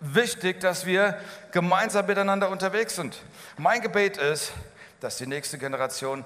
wichtig, 0.00 0.58
dass 0.60 0.86
wir 0.86 1.20
gemeinsam 1.52 2.06
miteinander 2.06 2.48
unterwegs 2.48 2.96
sind. 2.96 3.20
Mein 3.58 3.82
Gebet 3.82 4.16
ist, 4.16 4.52
dass 5.00 5.18
die 5.18 5.26
nächste 5.26 5.58
Generation 5.58 6.24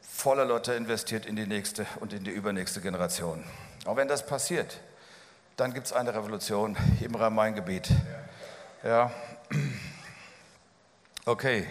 voller 0.00 0.44
Lotte 0.44 0.74
investiert 0.74 1.26
in 1.26 1.34
die 1.34 1.48
nächste 1.48 1.84
und 1.98 2.12
in 2.12 2.22
die 2.22 2.30
übernächste 2.30 2.80
Generation. 2.80 3.42
Auch 3.86 3.96
wenn 3.96 4.06
das 4.06 4.24
passiert, 4.24 4.78
dann 5.56 5.74
gibt 5.74 5.86
es 5.86 5.92
eine 5.92 6.14
Revolution 6.14 6.76
im 7.00 7.16
Rhein-Main-Gebiet. 7.16 7.88
Ja. 8.84 9.10
Okay. 11.26 11.66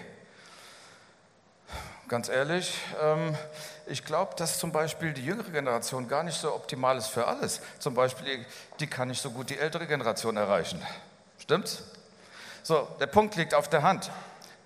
Ganz 2.08 2.28
ehrlich, 2.28 2.76
ähm, 3.00 3.38
ich 3.86 4.04
glaube, 4.06 4.34
dass 4.36 4.60
zum 4.60 4.72
Beispiel 4.72 5.14
die 5.14 5.26
jüngere 5.26 5.50
Generation 5.50 6.08
gar 6.08 6.24
nicht 6.24 6.40
so 6.40 6.54
optimal 6.54 6.98
ist 6.98 7.08
für 7.08 7.28
alles. 7.28 7.62
Zum 7.80 7.94
Beispiel, 7.94 8.46
die 8.80 8.88
kann 8.88 9.08
nicht 9.10 9.22
so 9.22 9.32
gut 9.32 9.50
die 9.50 9.58
ältere 9.58 9.88
Generation 9.88 10.38
erreichen. 10.38 10.82
Stimmt's? 11.40 11.84
So, 12.64 12.88
der 13.00 13.08
Punkt 13.08 13.36
liegt 13.36 13.54
auf 13.54 13.70
der 13.70 13.84
Hand. 13.84 14.10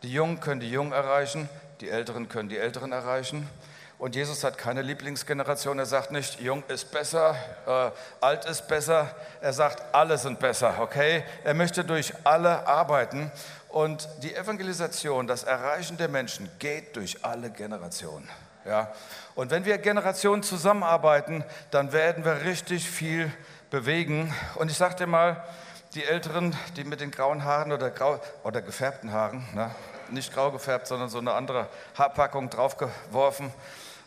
Die 0.04 0.12
Jungen 0.12 0.40
können 0.40 0.60
die 0.60 0.70
Jungen 0.70 0.92
erreichen, 0.92 1.50
die 1.82 1.90
Älteren 1.90 2.30
können 2.30 2.50
die 2.50 2.58
Älteren 2.58 2.92
erreichen. 2.92 3.50
Und 3.98 4.16
Jesus 4.16 4.44
hat 4.44 4.60
keine 4.60 4.84
Lieblingsgeneration. 4.84 5.80
Er 5.80 5.88
sagt 5.88 6.12
nicht, 6.12 6.40
jung 6.40 6.64
ist 6.68 6.92
besser, 6.92 7.36
äh, 7.66 7.92
alt 8.24 8.46
ist 8.46 8.68
besser. 8.68 9.10
Er 9.42 9.54
sagt, 9.54 9.96
alle 9.96 10.20
sind 10.20 10.40
besser, 10.40 10.76
okay? 10.80 11.24
Er 11.44 11.56
möchte 11.56 11.84
durch 11.84 12.14
alle 12.24 12.68
arbeiten. 12.68 13.32
Und 13.70 14.08
die 14.22 14.36
Evangelisation, 14.36 15.26
das 15.26 15.44
Erreichen 15.44 15.98
der 15.98 16.10
Menschen 16.10 16.48
geht 16.60 16.96
durch 16.96 17.26
alle 17.26 17.50
Generationen. 17.50 18.30
Ja? 18.68 18.92
Und 19.36 19.52
wenn 19.52 19.66
wir 19.66 19.78
Generationen 19.78 20.44
zusammenarbeiten, 20.44 21.44
dann 21.72 21.94
werden 21.94 22.26
wir 22.26 22.44
richtig 22.44 22.90
viel 22.90 23.32
bewegen. 23.70 24.34
Und 24.56 24.72
ich 24.72 24.78
dir 24.96 25.08
mal, 25.08 25.44
die 25.94 26.04
Älteren, 26.04 26.56
die 26.76 26.84
mit 26.84 27.02
den 27.02 27.12
grauen 27.12 27.44
Haaren 27.44 27.72
oder, 27.72 27.90
grau, 27.90 28.20
oder 28.44 28.62
gefärbten 28.62 29.12
Haaren, 29.12 29.48
ne? 29.56 29.72
nicht 30.10 30.34
grau 30.34 30.52
gefärbt, 30.52 30.88
sondern 30.88 31.10
so 31.10 31.18
eine 31.18 31.34
andere 31.34 31.68
Haarpackung 31.98 32.50
draufgeworfen 32.50 33.52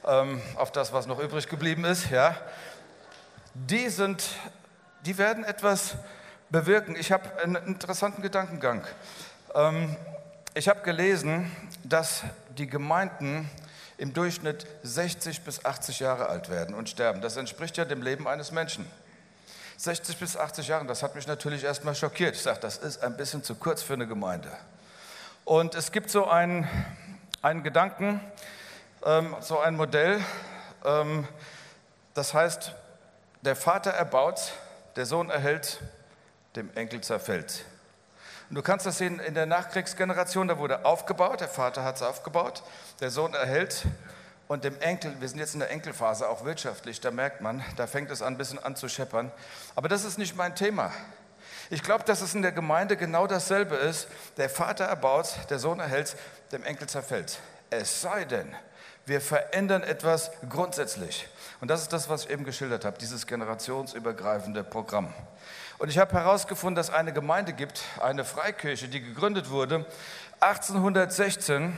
ähm, 0.07 0.41
auf 0.57 0.73
das, 0.73 0.93
was 0.93 1.07
noch 1.07 1.19
übrig 1.19 1.49
geblieben 1.49 1.85
ist, 1.85 2.11
ja, 2.11 2.37
die, 3.55 3.89
sind, 3.89 4.25
die 5.05 5.19
werden 5.19 5.45
etwas 5.45 5.95
bewirken. 6.49 6.97
Ich 6.97 7.13
habe 7.13 7.29
einen 7.43 7.57
interessanten 7.67 8.23
Gedankengang. 8.23 8.85
Ähm, 9.55 9.97
ich 10.55 10.69
habe 10.69 10.81
gelesen, 10.83 11.51
dass 11.85 12.23
die 12.57 12.67
Gemeinden 12.67 13.51
im 14.01 14.15
Durchschnitt 14.15 14.67
60 14.83 15.43
bis 15.43 15.63
80 15.63 16.01
Jahre 16.01 16.31
alt 16.31 16.49
werden 16.49 16.75
und 16.75 16.89
sterben. 16.89 17.21
Das 17.21 17.37
entspricht 17.37 17.77
ja 17.77 17.85
dem 17.85 18.01
Leben 18.01 18.27
eines 18.27 18.51
Menschen. 18.51 18.91
60 19.77 20.17
bis 20.17 20.39
80 20.39 20.69
Jahre, 20.69 20.87
das 20.87 21.03
hat 21.03 21.15
mich 21.15 21.27
natürlich 21.27 21.65
erstmal 21.65 21.95
schockiert. 21.95 22.35
Ich 22.35 22.41
sage, 22.41 22.61
das 22.61 22.79
ist 22.79 23.03
ein 23.03 23.19
bisschen 23.19 23.45
zu 23.45 23.55
kurz 23.57 23.83
für 23.83 23.93
eine 23.93 24.07
Gemeinde. 24.07 24.51
Und 25.45 25.75
es 25.75 25.93
gibt 25.93 26.09
so 26.09 26.27
einen, 26.27 26.67
einen 27.43 27.63
Gedanken, 27.63 28.23
ähm, 29.05 29.37
so 29.41 29.59
ein 29.59 29.77
Modell, 29.77 30.25
ähm, 30.83 31.29
das 32.15 32.33
heißt, 32.33 32.73
der 33.43 33.55
Vater 33.55 33.91
erbaut, 33.91 34.53
der 34.97 35.05
Sohn 35.05 35.29
erhält, 35.29 35.79
dem 36.57 36.75
Enkel 36.75 37.03
zerfällt. 37.03 37.67
Und 38.51 38.57
du 38.57 38.63
kannst 38.63 38.85
das 38.85 38.99
sehen 38.99 39.21
in 39.21 39.35
der 39.35 39.47
Nachkriegsgeneration, 39.47 40.49
da 40.49 40.59
wurde 40.59 40.85
aufgebaut, 40.85 41.41
der 41.41 41.47
Vater 41.47 41.85
hat 41.85 41.97
es 41.97 42.03
aufgebaut, 42.03 42.65
der 42.99 43.11
Sohn 43.11 43.33
erhält 43.33 43.85
und 44.49 44.65
dem 44.65 44.77
Enkel, 44.81 45.15
wir 45.21 45.29
sind 45.29 45.39
jetzt 45.39 45.55
in 45.55 45.61
der 45.61 45.71
Enkelphase, 45.71 46.29
auch 46.29 46.45
wirtschaftlich, 46.45 47.01
da 47.01 47.13
merkt 47.13 47.41
man, 47.43 47.63
da 47.77 47.87
fängt 47.87 48.11
es 48.11 48.23
an, 48.23 48.35
ein 48.35 48.39
bisschen 48.39 48.59
an 48.59 48.75
zu 48.75 48.89
scheppern. 48.89 49.31
Aber 49.77 49.89
das 49.89 50.05
ist 50.05 50.19
nicht 50.19 50.35
mein 50.35 50.57
Thema. 50.57 50.91
Ich 51.71 51.85
glaube, 51.85 52.03
dass 52.03 52.23
es 52.23 52.35
in 52.35 52.43
der 52.43 52.51
Gemeinde 52.51 52.97
genau 52.97 53.29
dasselbe 53.29 53.77
ist. 53.77 54.09
Der 54.37 54.51
Vater 54.51 54.87
erbaut, 54.87 55.29
der 55.49 55.61
Sohn 55.61 55.79
erhält, 55.79 56.17
dem 56.51 56.65
Enkel 56.65 56.89
zerfällt. 56.89 57.39
Es 57.71 58.01
sei 58.01 58.25
denn, 58.25 58.53
wir 59.07 59.21
verändern 59.21 59.85
etwas 59.85 60.33
grundsätzlich. 60.49 61.29
Und 61.61 61.69
das 61.69 61.83
ist 61.83 61.93
das, 61.93 62.09
was 62.09 62.25
ich 62.25 62.31
eben 62.31 62.45
geschildert 62.45 62.85
habe, 62.85 62.99
dieses 62.99 63.29
generationsübergreifende 63.29 64.65
Programm. 64.65 65.15
Und 65.81 65.89
ich 65.89 65.97
habe 65.97 66.13
herausgefunden, 66.13 66.75
dass 66.75 66.91
eine 66.91 67.11
Gemeinde 67.11 67.55
gibt, 67.55 67.83
eine 68.03 68.27
Freikirche, 68.27 68.87
die 68.87 69.01
gegründet 69.01 69.49
wurde 69.49 69.87
1816 70.41 71.75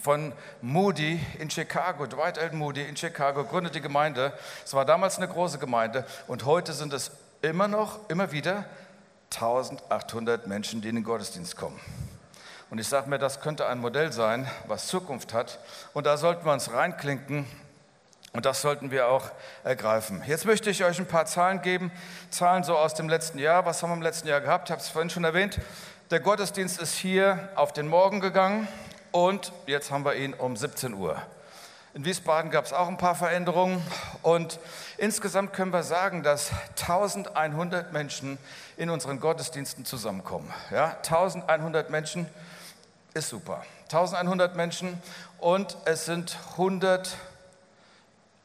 von 0.00 0.32
Moody 0.62 1.18
in 1.40 1.50
Chicago, 1.50 2.06
Dwight 2.06 2.38
L. 2.38 2.52
Moody 2.52 2.84
in 2.84 2.96
Chicago, 2.96 3.42
gründet 3.42 3.74
die 3.74 3.80
Gemeinde. 3.80 4.32
Es 4.64 4.74
war 4.74 4.84
damals 4.84 5.16
eine 5.16 5.26
große 5.26 5.58
Gemeinde 5.58 6.06
und 6.28 6.44
heute 6.44 6.72
sind 6.72 6.92
es 6.92 7.10
immer 7.42 7.66
noch, 7.66 7.98
immer 8.08 8.30
wieder 8.30 8.64
1800 9.34 10.46
Menschen, 10.46 10.80
die 10.80 10.88
in 10.88 10.94
den 10.94 11.04
Gottesdienst 11.04 11.56
kommen. 11.56 11.80
Und 12.70 12.78
ich 12.78 12.86
sage 12.86 13.10
mir, 13.10 13.18
das 13.18 13.40
könnte 13.40 13.66
ein 13.66 13.80
Modell 13.80 14.12
sein, 14.12 14.48
was 14.68 14.86
Zukunft 14.86 15.34
hat. 15.34 15.58
Und 15.94 16.06
da 16.06 16.16
sollten 16.16 16.46
wir 16.46 16.52
uns 16.52 16.72
reinklinken 16.72 17.44
und 18.34 18.44
das 18.44 18.60
sollten 18.60 18.90
wir 18.90 19.08
auch 19.08 19.30
ergreifen. 19.62 20.22
Jetzt 20.26 20.44
möchte 20.44 20.68
ich 20.68 20.84
euch 20.84 20.98
ein 20.98 21.06
paar 21.06 21.24
Zahlen 21.24 21.62
geben. 21.62 21.92
Zahlen 22.30 22.64
so 22.64 22.76
aus 22.76 22.92
dem 22.94 23.08
letzten 23.08 23.38
Jahr. 23.38 23.64
Was 23.64 23.82
haben 23.82 23.90
wir 23.90 23.94
im 23.94 24.02
letzten 24.02 24.26
Jahr 24.26 24.40
gehabt? 24.40 24.68
Ich 24.68 24.72
habe 24.72 24.82
es 24.82 24.88
vorhin 24.88 25.08
schon 25.08 25.22
erwähnt. 25.22 25.60
Der 26.10 26.18
Gottesdienst 26.18 26.80
ist 26.80 26.94
hier 26.96 27.48
auf 27.54 27.72
den 27.72 27.86
Morgen 27.86 28.20
gegangen 28.20 28.66
und 29.12 29.52
jetzt 29.66 29.92
haben 29.92 30.04
wir 30.04 30.16
ihn 30.16 30.34
um 30.34 30.56
17 30.56 30.94
Uhr. 30.94 31.16
In 31.94 32.04
Wiesbaden 32.04 32.50
gab 32.50 32.64
es 32.64 32.72
auch 32.72 32.88
ein 32.88 32.96
paar 32.96 33.14
Veränderungen 33.14 33.80
und 34.22 34.58
insgesamt 34.98 35.52
können 35.52 35.72
wir 35.72 35.84
sagen, 35.84 36.24
dass 36.24 36.50
1100 36.80 37.92
Menschen 37.92 38.36
in 38.76 38.90
unseren 38.90 39.20
Gottesdiensten 39.20 39.84
zusammenkommen. 39.84 40.52
Ja, 40.72 40.96
1100 41.08 41.88
Menschen 41.88 42.26
ist 43.14 43.28
super. 43.28 43.64
1100 43.84 44.56
Menschen 44.56 45.00
und 45.38 45.76
es 45.84 46.04
sind 46.04 46.36
100 46.54 47.16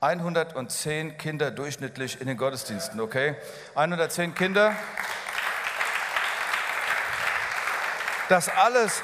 110 0.02 1.18
Kinder 1.18 1.52
durchschnittlich 1.52 2.22
in 2.22 2.28
den 2.28 2.38
Gottesdiensten, 2.38 3.02
okay? 3.02 3.36
110 3.76 4.34
Kinder. 4.34 4.74
Das 8.30 8.48
alles, 8.48 9.04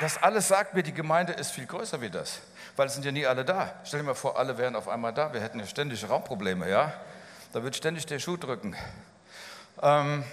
das 0.00 0.22
alles 0.22 0.48
sagt 0.48 0.74
mir, 0.74 0.82
die 0.82 0.92
Gemeinde 0.92 1.32
ist 1.32 1.52
viel 1.52 1.64
größer 1.64 2.02
wie 2.02 2.10
das, 2.10 2.40
weil 2.76 2.88
es 2.88 2.94
sind 2.94 3.06
ja 3.06 3.12
nie 3.12 3.26
alle 3.26 3.42
da. 3.42 3.72
Stell 3.84 4.00
dir 4.00 4.06
mal 4.06 4.14
vor, 4.14 4.38
alle 4.38 4.58
wären 4.58 4.76
auf 4.76 4.88
einmal 4.88 5.14
da. 5.14 5.32
Wir 5.32 5.40
hätten 5.40 5.60
ja 5.60 5.66
ständig 5.66 6.06
Raumprobleme, 6.06 6.68
ja? 6.68 6.92
Da 7.54 7.62
wird 7.62 7.74
ständig 7.74 8.04
der 8.04 8.18
Schuh 8.18 8.36
drücken. 8.36 8.76
Ähm, 9.80 10.24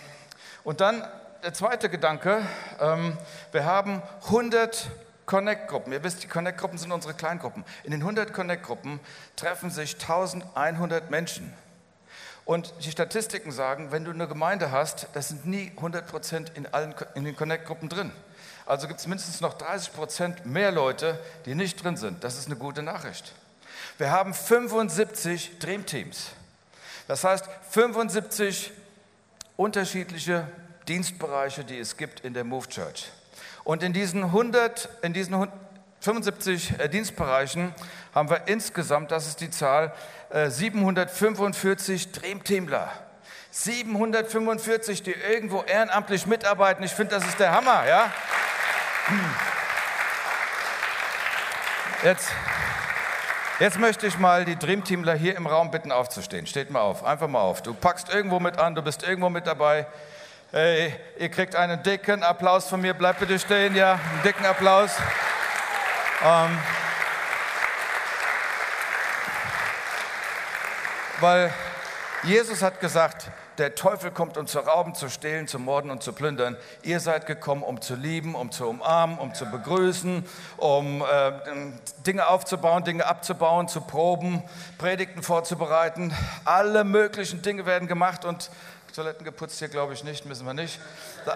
und 0.65 0.81
dann 0.81 1.07
der 1.41 1.53
zweite 1.53 1.89
Gedanke, 1.89 2.41
ähm, 2.81 3.17
wir 3.53 3.63
haben 3.63 4.01
100 4.25 4.89
Connect-Gruppen. 5.25 5.91
Ihr 5.93 6.03
wisst, 6.03 6.23
die 6.23 6.27
Connect-Gruppen 6.27 6.77
sind 6.77 6.91
unsere 6.91 7.13
Kleingruppen. 7.13 7.63
In 7.83 7.91
den 7.91 8.01
100 8.01 8.33
Connect-Gruppen 8.33 8.99
treffen 9.35 9.69
sich 9.69 9.95
1100 9.95 11.09
Menschen. 11.09 11.53
Und 12.45 12.73
die 12.81 12.91
Statistiken 12.91 13.51
sagen, 13.51 13.91
wenn 13.91 14.05
du 14.05 14.11
eine 14.11 14.27
Gemeinde 14.27 14.71
hast, 14.71 15.07
das 15.13 15.29
sind 15.29 15.47
nie 15.47 15.71
100 15.77 16.07
Prozent 16.07 16.51
in, 16.55 16.67
in 17.15 17.23
den 17.25 17.35
Connect-Gruppen 17.35 17.89
drin. 17.89 18.11
Also 18.67 18.87
gibt 18.87 18.99
es 18.99 19.07
mindestens 19.07 19.41
noch 19.41 19.55
30 19.55 19.93
Prozent 19.93 20.45
mehr 20.45 20.71
Leute, 20.71 21.19
die 21.45 21.55
nicht 21.55 21.83
drin 21.83 21.97
sind. 21.97 22.23
Das 22.23 22.37
ist 22.37 22.47
eine 22.47 22.55
gute 22.55 22.83
Nachricht. 22.83 23.33
Wir 23.97 24.11
haben 24.11 24.33
75 24.33 25.59
Dreamteams. 25.59 26.29
Das 27.07 27.23
heißt, 27.23 27.45
75 27.69 28.71
unterschiedliche 29.57 30.47
Dienstbereiche, 30.87 31.63
die 31.63 31.79
es 31.79 31.97
gibt 31.97 32.21
in 32.21 32.33
der 32.33 32.43
Move 32.43 32.67
Church. 32.67 33.09
Und 33.65 33.81
in 33.81 33.93
diesen 33.93 34.23
100, 34.23 34.89
in 35.01 35.11
diesen 35.13 35.47
75 35.99 36.79
äh, 36.79 36.87
Dienstbereichen 36.87 37.73
haben 38.13 38.29
wir 38.29 38.47
insgesamt, 38.47 39.11
das 39.11 39.27
ist 39.27 39.41
die 39.41 39.49
Zahl, 39.49 39.91
745 40.31 42.05
äh, 42.05 42.11
Dreamteamler. 42.11 42.91
745, 43.49 45.01
die 45.01 45.13
irgendwo 45.13 45.63
ehrenamtlich 45.63 46.27
mitarbeiten. 46.27 46.83
Ich 46.83 46.91
finde, 46.91 47.15
das 47.15 47.25
ist 47.25 47.39
der 47.39 47.53
Hammer, 47.53 47.87
ja? 47.87 48.11
Jetzt, 52.03 52.29
jetzt 53.59 53.79
möchte 53.79 54.05
ich 54.05 54.19
mal 54.19 54.45
die 54.45 54.57
Dreamteamler 54.57 55.15
hier 55.15 55.35
im 55.35 55.47
Raum 55.47 55.71
bitten, 55.71 55.91
aufzustehen. 55.91 56.45
Steht 56.45 56.69
mal 56.69 56.81
auf, 56.81 57.03
einfach 57.03 57.27
mal 57.27 57.41
auf. 57.41 57.63
Du 57.63 57.73
packst 57.73 58.13
irgendwo 58.13 58.39
mit 58.39 58.59
an, 58.59 58.75
du 58.75 58.83
bist 58.83 59.01
irgendwo 59.01 59.29
mit 59.29 59.47
dabei. 59.47 59.87
Hey, 60.57 60.93
ihr 61.17 61.27
kriegt 61.27 61.53
einen 61.53 61.83
dicken 61.83 62.23
Applaus 62.23 62.69
von 62.69 62.79
mir. 62.79 62.93
Bleibt 62.93 63.19
bitte 63.19 63.37
stehen, 63.37 63.75
ja, 63.75 63.95
einen 63.95 64.23
dicken 64.23 64.45
Applaus. 64.45 64.91
Ähm, 66.23 66.57
weil 71.19 71.53
Jesus 72.23 72.61
hat 72.61 72.79
gesagt, 72.79 73.29
der 73.57 73.75
Teufel 73.75 74.11
kommt, 74.11 74.37
um 74.37 74.47
zu 74.47 74.59
rauben, 74.59 74.95
zu 74.95 75.09
stehlen, 75.09 75.47
zu 75.47 75.59
morden 75.59 75.89
und 75.89 76.03
zu 76.03 76.13
plündern. 76.13 76.57
Ihr 76.83 76.99
seid 76.99 77.25
gekommen, 77.25 77.63
um 77.63 77.81
zu 77.81 77.95
lieben, 77.95 78.35
um 78.35 78.51
zu 78.51 78.67
umarmen, 78.67 79.17
um 79.17 79.33
zu 79.33 79.45
begrüßen, 79.45 80.25
um 80.57 81.01
äh, 81.01 81.31
Dinge 82.05 82.27
aufzubauen, 82.27 82.83
Dinge 82.83 83.05
abzubauen, 83.05 83.67
zu 83.67 83.81
proben, 83.81 84.43
Predigten 84.77 85.21
vorzubereiten. 85.21 86.13
Alle 86.43 86.83
möglichen 86.83 87.41
Dinge 87.41 87.65
werden 87.65 87.87
gemacht 87.87 88.25
und 88.25 88.49
Toiletten 88.95 89.25
geputzt 89.25 89.59
hier, 89.59 89.67
glaube 89.67 89.93
ich 89.93 90.05
nicht, 90.05 90.25
müssen 90.25 90.45
wir 90.45 90.53
nicht. 90.53 90.79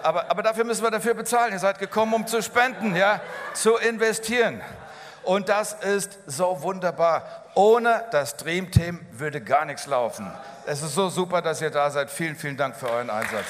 Aber, 0.02 0.30
aber 0.30 0.42
dafür 0.42 0.64
müssen 0.64 0.82
wir 0.82 0.90
dafür 0.90 1.12
bezahlen. 1.12 1.52
Ihr 1.52 1.58
seid 1.58 1.78
gekommen, 1.78 2.14
um 2.14 2.26
zu 2.26 2.42
spenden, 2.42 2.96
ja, 2.96 3.20
zu 3.52 3.76
investieren. 3.76 4.62
Und 5.24 5.50
das 5.50 5.74
ist 5.74 6.18
so 6.24 6.62
wunderbar. 6.62 7.44
Ohne 7.54 8.06
das 8.12 8.38
Dream 8.38 8.70
Team 8.70 9.06
würde 9.12 9.42
gar 9.42 9.66
nichts 9.66 9.84
laufen. 9.84 10.32
Es 10.64 10.80
ist 10.80 10.94
so 10.94 11.10
super, 11.10 11.42
dass 11.42 11.60
ihr 11.60 11.68
da 11.68 11.90
seid. 11.90 12.10
Vielen, 12.10 12.34
vielen 12.34 12.56
Dank 12.56 12.76
für 12.76 12.88
euren 12.88 13.10
Einsatz. 13.10 13.48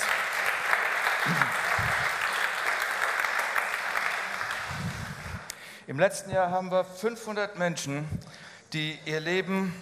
Im 5.87 6.01
letzten 6.01 6.33
Jahr 6.33 6.51
haben 6.51 6.73
wir 6.73 6.83
500 6.83 7.57
Menschen, 7.61 8.09
die 8.73 8.99
ihr 9.05 9.21
Leben 9.21 9.73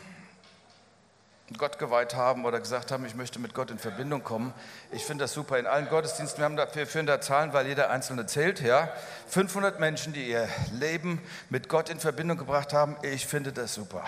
Gott 1.56 1.78
geweiht 1.78 2.14
haben 2.14 2.44
oder 2.44 2.60
gesagt 2.60 2.92
haben, 2.92 3.06
ich 3.06 3.14
möchte 3.14 3.38
mit 3.38 3.54
Gott 3.54 3.70
in 3.70 3.78
Verbindung 3.78 4.22
kommen. 4.22 4.52
Ich 4.90 5.04
finde 5.04 5.24
das 5.24 5.32
super. 5.32 5.58
In 5.58 5.66
allen 5.66 5.88
Gottesdiensten, 5.88 6.40
wir, 6.40 6.44
haben 6.44 6.56
da, 6.56 6.66
wir 6.74 6.86
führen 6.86 7.06
da 7.06 7.22
Zahlen, 7.22 7.54
weil 7.54 7.66
jeder 7.66 7.88
Einzelne 7.88 8.26
zählt. 8.26 8.60
Ja? 8.60 8.90
500 9.28 9.80
Menschen, 9.80 10.12
die 10.12 10.28
ihr 10.28 10.46
Leben 10.72 11.22
mit 11.48 11.70
Gott 11.70 11.88
in 11.88 12.00
Verbindung 12.00 12.36
gebracht 12.36 12.74
haben. 12.74 12.96
Ich 13.00 13.26
finde 13.26 13.52
das 13.52 13.72
super. 13.72 14.04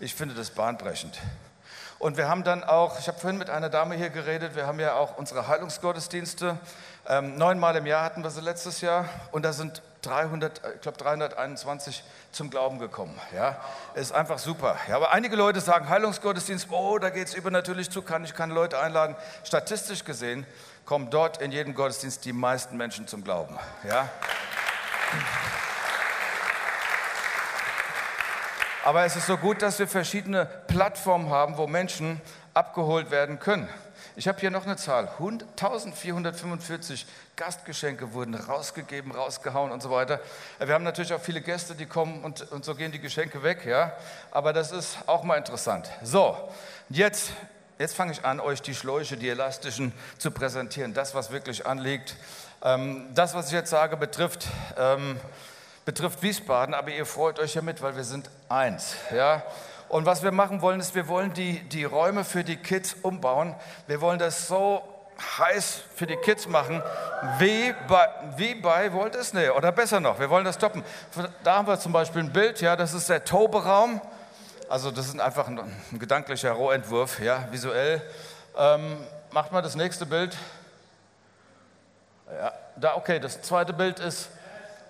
Ich 0.00 0.14
finde 0.14 0.34
das 0.34 0.50
bahnbrechend. 0.50 1.18
Und 1.98 2.16
wir 2.16 2.28
haben 2.28 2.42
dann 2.42 2.64
auch, 2.64 2.98
ich 2.98 3.06
habe 3.06 3.20
vorhin 3.20 3.38
mit 3.38 3.50
einer 3.50 3.68
Dame 3.68 3.94
hier 3.94 4.10
geredet, 4.10 4.56
wir 4.56 4.66
haben 4.66 4.80
ja 4.80 4.94
auch 4.94 5.18
unsere 5.18 5.46
Heilungsgottesdienste. 5.48 6.58
Ähm, 7.06 7.36
neunmal 7.36 7.76
im 7.76 7.86
Jahr 7.86 8.02
hatten 8.02 8.24
wir 8.24 8.30
sie 8.30 8.40
letztes 8.40 8.80
Jahr 8.80 9.08
und 9.30 9.44
da 9.44 9.52
sind 9.52 9.82
300, 10.02 10.60
ich 10.74 10.80
glaube 10.80 10.98
321 10.98 12.02
zum 12.32 12.50
Glauben 12.50 12.78
gekommen. 12.78 13.18
Ja, 13.34 13.56
ist 13.94 14.12
einfach 14.12 14.38
super. 14.38 14.76
Ja, 14.88 14.96
aber 14.96 15.12
einige 15.12 15.36
Leute 15.36 15.60
sagen 15.60 15.88
Heilungsgottesdienst, 15.88 16.66
oh, 16.70 16.98
da 16.98 17.10
geht 17.10 17.28
es 17.28 17.34
übernatürlich 17.34 17.90
zu, 17.90 18.02
kann 18.02 18.24
ich 18.24 18.34
keine 18.34 18.52
Leute 18.52 18.80
einladen. 18.80 19.16
Statistisch 19.44 20.04
gesehen 20.04 20.46
kommen 20.84 21.10
dort 21.10 21.40
in 21.40 21.52
jedem 21.52 21.74
Gottesdienst 21.74 22.24
die 22.24 22.32
meisten 22.32 22.76
Menschen 22.76 23.06
zum 23.06 23.22
Glauben. 23.22 23.56
Ja. 23.88 24.08
Aber 28.84 29.04
es 29.04 29.14
ist 29.14 29.26
so 29.26 29.36
gut, 29.36 29.62
dass 29.62 29.78
wir 29.78 29.86
verschiedene 29.86 30.46
Plattformen 30.66 31.30
haben, 31.30 31.56
wo 31.56 31.68
Menschen 31.68 32.20
abgeholt 32.52 33.12
werden 33.12 33.38
können. 33.38 33.68
Ich 34.14 34.28
habe 34.28 34.38
hier 34.40 34.50
noch 34.50 34.66
eine 34.66 34.76
Zahl. 34.76 35.08
1445 35.18 37.06
Gastgeschenke 37.34 38.12
wurden 38.12 38.34
rausgegeben, 38.34 39.10
rausgehauen 39.12 39.72
und 39.72 39.82
so 39.82 39.90
weiter. 39.90 40.20
Äh, 40.58 40.66
wir 40.66 40.74
haben 40.74 40.84
natürlich 40.84 41.14
auch 41.14 41.20
viele 41.20 41.40
Gäste, 41.40 41.74
die 41.74 41.86
kommen 41.86 42.22
und, 42.22 42.52
und 42.52 42.64
so 42.64 42.74
gehen 42.74 42.92
die 42.92 42.98
Geschenke 42.98 43.42
weg. 43.42 43.64
Ja? 43.64 43.92
Aber 44.30 44.52
das 44.52 44.70
ist 44.70 44.98
auch 45.06 45.22
mal 45.22 45.36
interessant. 45.36 45.90
So, 46.02 46.36
jetzt, 46.90 47.32
jetzt 47.78 47.94
fange 47.96 48.12
ich 48.12 48.22
an, 48.22 48.38
euch 48.38 48.60
die 48.60 48.74
Schläuche, 48.74 49.16
die 49.16 49.30
elastischen 49.30 49.94
zu 50.18 50.30
präsentieren. 50.30 50.92
Das, 50.92 51.14
was 51.14 51.30
wirklich 51.30 51.66
anliegt. 51.66 52.14
Ähm, 52.62 53.06
das, 53.14 53.32
was 53.34 53.46
ich 53.46 53.52
jetzt 53.52 53.70
sage, 53.70 53.96
betrifft... 53.96 54.46
Ähm, 54.76 55.18
betrifft 55.84 56.22
Wiesbaden, 56.22 56.74
aber 56.74 56.90
ihr 56.90 57.06
freut 57.06 57.40
euch 57.40 57.54
ja 57.54 57.60
mit, 57.62 57.82
weil 57.82 57.96
wir 57.96 58.04
sind 58.04 58.30
eins. 58.48 58.94
Ja? 59.12 59.42
Und 59.92 60.06
was 60.06 60.22
wir 60.22 60.32
machen 60.32 60.62
wollen, 60.62 60.80
ist, 60.80 60.94
wir 60.94 61.06
wollen 61.06 61.34
die, 61.34 61.60
die 61.68 61.84
Räume 61.84 62.24
für 62.24 62.44
die 62.44 62.56
Kids 62.56 62.96
umbauen. 63.02 63.54
Wir 63.86 64.00
wollen 64.00 64.18
das 64.18 64.48
so 64.48 64.80
heiß 65.38 65.82
für 65.94 66.06
die 66.06 66.16
Kids 66.16 66.48
machen, 66.48 66.82
wie 67.38 67.74
bei, 67.86 68.08
wie 68.38 68.54
bei 68.54 68.90
Walt 68.94 69.14
Disney 69.14 69.50
oder 69.50 69.70
besser 69.70 70.00
noch, 70.00 70.18
wir 70.18 70.30
wollen 70.30 70.46
das 70.46 70.56
toppen. 70.56 70.82
Da 71.44 71.56
haben 71.56 71.68
wir 71.68 71.78
zum 71.78 71.92
Beispiel 71.92 72.22
ein 72.22 72.32
Bild, 72.32 72.62
ja, 72.62 72.74
das 72.74 72.94
ist 72.94 73.10
der 73.10 73.22
Toberaum. 73.22 74.00
Also 74.70 74.90
das 74.90 75.08
ist 75.08 75.20
einfach 75.20 75.46
ein, 75.46 75.58
ein 75.58 75.98
gedanklicher 75.98 76.52
Rohentwurf, 76.52 77.20
ja, 77.20 77.46
visuell. 77.50 78.00
Ähm, 78.56 78.96
macht 79.30 79.52
mal 79.52 79.60
das 79.60 79.76
nächste 79.76 80.06
Bild. 80.06 80.34
Ja, 82.34 82.52
da, 82.76 82.96
okay, 82.96 83.20
das 83.20 83.42
zweite 83.42 83.74
Bild 83.74 84.00
ist, 84.00 84.30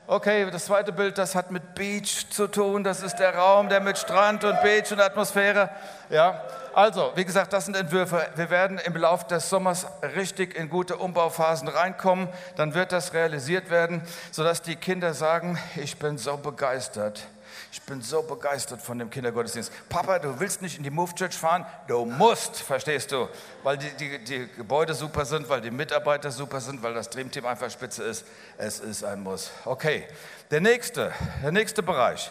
okay, 0.07 0.51
das 0.51 0.67
zweite 0.67 0.93
Bild, 0.93 1.19
das 1.19 1.35
hat 1.35 1.51
mit 1.51 1.75
Beach 1.75 2.29
zu 2.31 2.47
tun. 2.47 2.85
Das 2.85 3.03
ist 3.03 3.17
der 3.17 3.35
Raum, 3.35 3.69
der 3.69 3.81
mit 3.81 3.99
Strand 3.99 4.45
und 4.45 4.61
Beach 4.63 4.91
und 4.93 5.01
Atmosphäre, 5.01 5.71
ja. 6.11 6.43
Also, 6.75 7.13
wie 7.17 7.25
gesagt, 7.25 7.53
das 7.53 7.67
sind 7.67 7.77
Entwürfe. 7.77 8.27
Wir 8.35 8.49
werden 8.49 8.79
im 8.79 8.97
Laufe 8.97 9.27
des 9.27 9.51
Sommers 9.51 9.87
richtig 10.17 10.57
in 10.57 10.71
gute 10.71 10.97
Umbauphasen 10.97 11.69
reinkommen. 11.69 12.29
Dann 12.57 12.73
wird 12.73 12.93
das 12.93 13.13
realisiert 13.13 13.69
werden, 13.69 14.03
sodass 14.31 14.63
die 14.63 14.77
Kinder 14.77 15.13
sagen, 15.13 15.59
ich 15.77 15.99
bin 15.99 16.17
so 16.17 16.39
begeistert. 16.39 17.27
Ich 17.75 17.81
bin 17.81 18.03
so 18.03 18.21
begeistert 18.21 18.83
von 18.83 18.99
dem 18.99 19.09
Kindergottesdienst. 19.09 19.73
Papa, 19.89 20.19
du 20.19 20.39
willst 20.39 20.61
nicht 20.61 20.77
in 20.77 20.83
die 20.83 20.91
Move 20.91 21.15
Church 21.15 21.35
fahren? 21.35 21.65
Du 21.87 22.05
musst, 22.05 22.61
verstehst 22.61 23.11
du? 23.11 23.31
Weil 23.63 23.79
die, 23.79 23.89
die, 23.97 24.23
die 24.23 24.49
Gebäude 24.59 24.93
super 24.93 25.25
sind, 25.25 25.49
weil 25.49 25.63
die 25.63 25.71
Mitarbeiter 25.71 26.31
super 26.31 26.61
sind, 26.61 26.83
weil 26.83 26.93
das 26.93 27.09
Dreamteam 27.09 27.47
einfach 27.47 27.71
spitze 27.71 28.05
ist. 28.05 28.27
Es 28.59 28.79
ist 28.79 29.05
ein 29.05 29.23
Muss. 29.23 29.51
Okay, 29.65 30.07
der 30.51 30.61
nächste, 30.61 31.13
der 31.43 31.51
nächste 31.51 31.83
Bereich. 31.83 32.31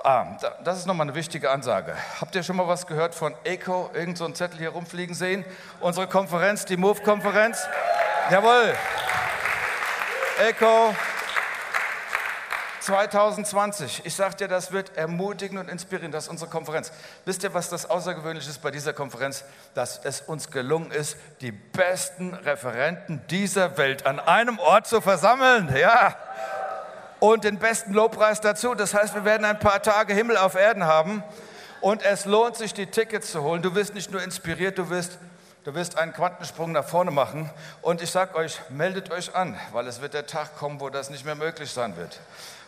Ah, 0.00 0.36
das 0.62 0.80
ist 0.80 0.86
nochmal 0.86 1.06
eine 1.06 1.14
wichtige 1.14 1.50
Ansage. 1.50 1.96
Habt 2.20 2.34
ihr 2.34 2.42
schon 2.42 2.56
mal 2.56 2.68
was 2.68 2.86
gehört 2.86 3.14
von 3.14 3.34
ECO? 3.44 3.88
Irgend 3.94 4.18
so 4.18 4.26
einen 4.26 4.34
Zettel 4.34 4.58
hier 4.58 4.68
rumfliegen 4.68 5.14
sehen? 5.14 5.46
Unsere 5.80 6.06
Konferenz, 6.08 6.66
die 6.66 6.76
Move-Konferenz? 6.76 7.66
Jawohl. 8.30 8.74
ECO 10.46 10.94
2020. 12.84 14.02
Ich 14.04 14.14
sage 14.14 14.36
dir, 14.36 14.48
das 14.48 14.70
wird 14.70 14.94
ermutigen 14.96 15.56
und 15.56 15.70
inspirieren. 15.70 16.12
Das 16.12 16.24
ist 16.24 16.30
unsere 16.30 16.50
Konferenz. 16.50 16.92
Wisst 17.24 17.42
ihr, 17.42 17.54
was 17.54 17.70
das 17.70 17.88
Außergewöhnliche 17.88 18.50
ist 18.50 18.60
bei 18.60 18.70
dieser 18.70 18.92
Konferenz? 18.92 19.44
Dass 19.74 20.04
es 20.04 20.20
uns 20.20 20.50
gelungen 20.50 20.90
ist, 20.90 21.16
die 21.40 21.50
besten 21.50 22.34
Referenten 22.34 23.22
dieser 23.30 23.78
Welt 23.78 24.04
an 24.04 24.20
einem 24.20 24.58
Ort 24.58 24.86
zu 24.86 25.00
versammeln. 25.00 25.74
Ja. 25.74 26.14
Und 27.20 27.44
den 27.44 27.58
besten 27.58 27.94
Lobpreis 27.94 28.42
dazu. 28.42 28.74
Das 28.74 28.92
heißt, 28.92 29.14
wir 29.14 29.24
werden 29.24 29.46
ein 29.46 29.58
paar 29.58 29.82
Tage 29.82 30.12
Himmel 30.12 30.36
auf 30.36 30.54
Erden 30.54 30.84
haben. 30.84 31.22
Und 31.80 32.02
es 32.02 32.26
lohnt 32.26 32.56
sich, 32.56 32.74
die 32.74 32.86
Tickets 32.86 33.32
zu 33.32 33.42
holen. 33.42 33.62
Du 33.62 33.74
wirst 33.74 33.94
nicht 33.94 34.10
nur 34.10 34.22
inspiriert, 34.22 34.76
du 34.76 34.90
wirst 34.90 35.18
Du 35.64 35.74
wirst 35.74 35.96
einen 35.96 36.12
Quantensprung 36.12 36.72
nach 36.72 36.84
vorne 36.84 37.10
machen 37.10 37.48
und 37.80 38.02
ich 38.02 38.10
sage 38.10 38.34
euch, 38.34 38.60
meldet 38.68 39.10
euch 39.10 39.34
an, 39.34 39.58
weil 39.72 39.86
es 39.86 40.02
wird 40.02 40.12
der 40.12 40.26
Tag 40.26 40.58
kommen, 40.58 40.78
wo 40.78 40.90
das 40.90 41.08
nicht 41.08 41.24
mehr 41.24 41.36
möglich 41.36 41.70
sein 41.70 41.96
wird. 41.96 42.20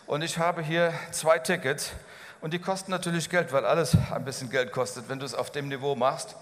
Und 0.07 0.23
ich 0.23 0.37
habe 0.37 0.61
hier 0.61 0.93
zwei 1.11 1.37
Tickets 1.37 1.91
und 2.39 2.53
die 2.53 2.59
kosten 2.59 2.91
natürlich 2.91 3.29
Geld, 3.29 3.51
weil 3.51 3.65
alles 3.65 3.97
ein 4.13 4.23
bisschen 4.23 4.49
Geld 4.49 4.71
kostet, 4.71 5.09
wenn 5.09 5.19
du 5.19 5.25
es 5.25 5.33
auf 5.33 5.51
dem 5.51 5.67
Niveau 5.67 5.97
machst. 5.97 6.37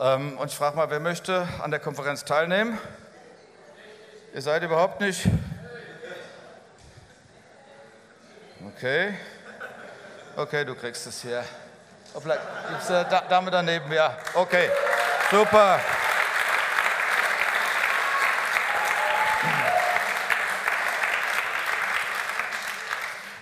Ähm, 0.00 0.38
und 0.38 0.50
ich 0.50 0.56
frage 0.56 0.76
mal, 0.76 0.88
wer 0.88 0.98
möchte 0.98 1.46
an 1.62 1.70
der 1.70 1.78
Konferenz 1.78 2.24
teilnehmen? 2.24 2.78
Ihr 4.32 4.40
seid 4.40 4.62
überhaupt 4.62 5.02
nicht? 5.02 5.26
Okay. 8.74 9.14
Okay, 10.34 10.64
du 10.64 10.74
kriegst 10.74 11.06
es 11.06 11.20
hier. 11.20 11.44
Gibt 12.14 12.82
es 12.82 12.90
eine 12.90 13.22
Dame 13.28 13.50
daneben, 13.50 13.92
ja. 13.92 14.16
Okay, 14.32 14.70
super. 15.30 15.78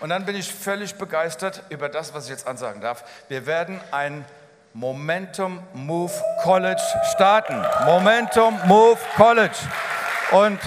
Und 0.00 0.08
dann 0.08 0.24
bin 0.24 0.34
ich 0.34 0.52
völlig 0.52 0.94
begeistert 0.94 1.62
über 1.68 1.88
das, 1.88 2.14
was 2.14 2.24
ich 2.24 2.30
jetzt 2.30 2.46
ansagen 2.46 2.80
darf. 2.80 3.04
Wir 3.28 3.46
werden 3.46 3.80
ein 3.90 4.24
Momentum 4.72 5.62
Move 5.74 6.12
College 6.42 6.82
starten. 7.10 7.62
Momentum 7.84 8.58
Move 8.66 8.98
College. 9.16 9.56
Und 10.32 10.58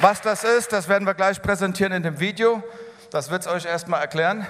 was 0.00 0.20
das 0.20 0.42
ist, 0.42 0.72
das 0.72 0.88
werden 0.88 1.06
wir 1.06 1.14
gleich 1.14 1.40
präsentieren 1.40 1.92
in 1.92 2.02
dem 2.02 2.18
Video. 2.18 2.62
Das 3.10 3.30
wird 3.30 3.42
es 3.42 3.48
euch 3.48 3.64
erstmal 3.64 4.00
erklären. 4.00 4.46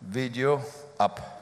Video 0.00 0.64
ab. 0.98 1.41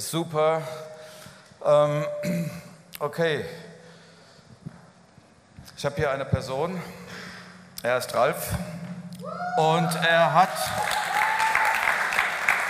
Super. 0.00 0.62
Ähm, 1.64 2.06
okay, 2.98 3.44
ich 5.76 5.84
habe 5.84 5.96
hier 5.96 6.10
eine 6.10 6.24
Person, 6.24 6.80
er 7.82 7.98
ist 7.98 8.14
Ralf 8.14 8.48
und 9.58 9.94
er 10.08 10.32
hat 10.32 10.48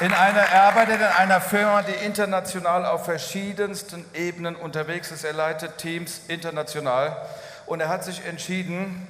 in 0.01 0.12
einer, 0.12 0.40
er 0.40 0.62
arbeitet 0.62 0.97
in 0.97 1.07
einer 1.07 1.40
Firma, 1.40 1.83
die 1.83 1.93
international 2.05 2.87
auf 2.87 3.05
verschiedensten 3.05 4.05
Ebenen 4.14 4.57
unterwegs 4.57 5.11
ist. 5.12 5.25
Er 5.25 5.35
leitet 5.35 5.79
Teams 5.79 6.23
international 6.29 7.16
und 7.66 7.81
er 7.81 7.88
hat 7.88 8.03
sich 8.03 8.25
entschieden, 8.25 9.07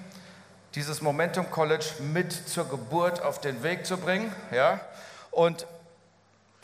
dieses 0.74 1.00
Momentum 1.00 1.50
College 1.50 1.86
mit 2.12 2.32
zur 2.32 2.68
Geburt 2.68 3.22
auf 3.22 3.40
den 3.40 3.62
Weg 3.62 3.86
zu 3.86 3.96
bringen. 3.96 4.32
Ja? 4.50 4.80
Und 5.30 5.66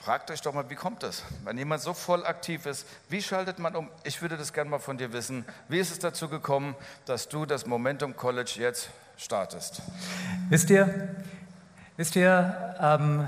Fragt 0.06 0.30
euch 0.30 0.40
doch 0.40 0.54
mal, 0.54 0.70
wie 0.70 0.76
kommt 0.76 1.02
das? 1.02 1.24
Wenn 1.42 1.58
jemand 1.58 1.82
so 1.82 1.92
voll 1.92 2.24
aktiv 2.24 2.64
ist, 2.64 2.86
wie 3.08 3.20
schaltet 3.20 3.58
man 3.58 3.74
um? 3.74 3.90
Ich 4.04 4.22
würde 4.22 4.36
das 4.36 4.52
gerne 4.52 4.70
mal 4.70 4.78
von 4.78 4.96
dir 4.96 5.12
wissen. 5.12 5.44
Wie 5.68 5.80
ist 5.80 5.90
es 5.90 5.98
dazu 5.98 6.28
gekommen, 6.28 6.76
dass 7.06 7.28
du 7.28 7.44
das 7.44 7.66
Momentum 7.66 8.14
College 8.14 8.52
jetzt 8.54 8.90
startest? 9.16 9.82
Wisst 10.48 10.70
ihr, 10.70 11.08
wisst 11.96 12.14
ihr, 12.14 12.76
ähm, 12.80 13.26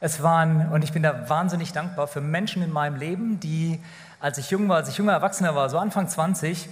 es 0.00 0.22
waren, 0.22 0.72
und 0.72 0.82
ich 0.82 0.94
bin 0.94 1.02
da 1.02 1.28
wahnsinnig 1.28 1.74
dankbar 1.74 2.08
für 2.08 2.22
Menschen 2.22 2.62
in 2.62 2.72
meinem 2.72 2.96
Leben, 2.96 3.38
die, 3.38 3.78
als 4.18 4.38
ich 4.38 4.50
jung 4.50 4.66
war, 4.70 4.76
als 4.76 4.88
ich 4.88 4.96
junger 4.96 5.12
Erwachsener 5.12 5.54
war, 5.54 5.68
so 5.68 5.76
Anfang 5.76 6.08
20, 6.08 6.70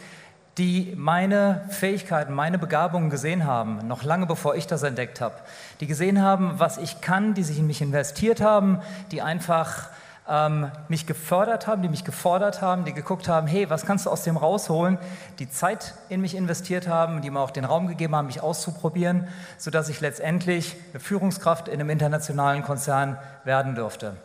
die 0.59 0.95
meine 0.97 1.67
Fähigkeiten, 1.69 2.33
meine 2.33 2.59
Begabungen 2.59 3.11
gesehen 3.11 3.45
haben, 3.45 3.87
noch 3.87 4.03
lange 4.03 4.27
bevor 4.27 4.55
ich 4.55 4.67
das 4.67 4.83
entdeckt 4.83 5.21
habe, 5.21 5.35
die 5.81 5.87
gesehen 5.87 6.23
haben, 6.23 6.55
was 6.57 6.79
ich 6.79 7.01
kann, 7.03 7.35
die 7.35 7.43
sich 7.43 7.59
in 7.59 7.67
mich 7.67 7.83
investiert 7.83 8.41
haben, 8.41 8.81
die 9.13 9.21
einfach 9.21 9.91
ähm, 10.29 10.71
mich 10.89 11.07
gefördert 11.07 11.67
haben, 11.67 11.83
die 11.83 11.91
mich 11.91 12.05
gefordert 12.05 12.63
haben, 12.63 12.87
die 12.87 12.95
geguckt 12.95 13.29
haben, 13.29 13.47
hey, 13.47 13.69
was 13.69 13.85
kannst 13.85 14.07
du 14.07 14.11
aus 14.11 14.23
dem 14.23 14.39
rausholen, 14.39 14.99
die 15.39 15.49
Zeit 15.51 15.95
in 16.09 16.23
mich 16.23 16.35
investiert 16.35 16.89
haben, 16.89 17.21
die 17.21 17.31
mir 17.31 17.41
auch 17.41 17.51
den 17.51 17.67
Raum 17.67 17.87
gegeben 17.87 18.17
haben, 18.17 18.27
mich 18.27 18.43
auszuprobieren, 18.43 19.29
sodass 19.59 19.91
ich 19.91 20.01
letztendlich 20.01 20.75
eine 20.93 21.01
Führungskraft 21.01 21.69
in 21.69 21.75
einem 21.75 21.91
internationalen 21.91 22.63
Konzern 22.63 23.19
werden 23.45 23.75
durfte. 23.75 24.17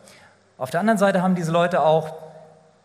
Auf 0.56 0.70
der 0.70 0.80
anderen 0.80 0.98
Seite 0.98 1.22
haben 1.22 1.34
diese 1.34 1.52
Leute 1.52 1.82
auch 1.82 2.14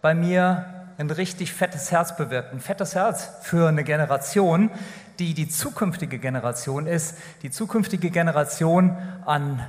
bei 0.01 0.13
mir 0.13 0.65
ein 0.97 1.09
richtig 1.09 1.53
fettes 1.53 1.91
Herz 1.91 2.15
bewirkt. 2.15 2.53
Ein 2.53 2.59
fettes 2.59 2.95
Herz 2.95 3.29
für 3.41 3.67
eine 3.67 3.83
Generation, 3.83 4.71
die 5.19 5.33
die 5.33 5.47
zukünftige 5.47 6.17
Generation 6.17 6.87
ist. 6.87 7.17
Die 7.43 7.51
zukünftige 7.51 8.09
Generation 8.09 8.97
an 9.25 9.63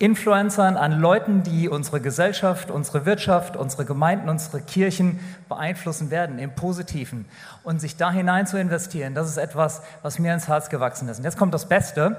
Influencern, 0.00 0.76
an 0.76 1.00
Leuten, 1.00 1.42
die 1.42 1.68
unsere 1.68 2.00
Gesellschaft, 2.00 2.70
unsere 2.70 3.04
Wirtschaft, 3.04 3.56
unsere 3.56 3.84
Gemeinden, 3.84 4.28
unsere 4.28 4.60
Kirchen 4.60 5.18
beeinflussen 5.48 6.10
werden 6.10 6.38
im 6.38 6.54
Positiven. 6.54 7.24
Und 7.64 7.80
sich 7.80 7.96
da 7.96 8.12
hinein 8.12 8.46
zu 8.46 8.60
investieren, 8.60 9.14
das 9.14 9.28
ist 9.28 9.38
etwas, 9.38 9.82
was 10.02 10.20
mir 10.20 10.32
ins 10.34 10.46
Herz 10.46 10.68
gewachsen 10.68 11.08
ist. 11.08 11.18
Und 11.18 11.24
jetzt 11.24 11.36
kommt 11.36 11.52
das 11.52 11.68
Beste. 11.68 12.16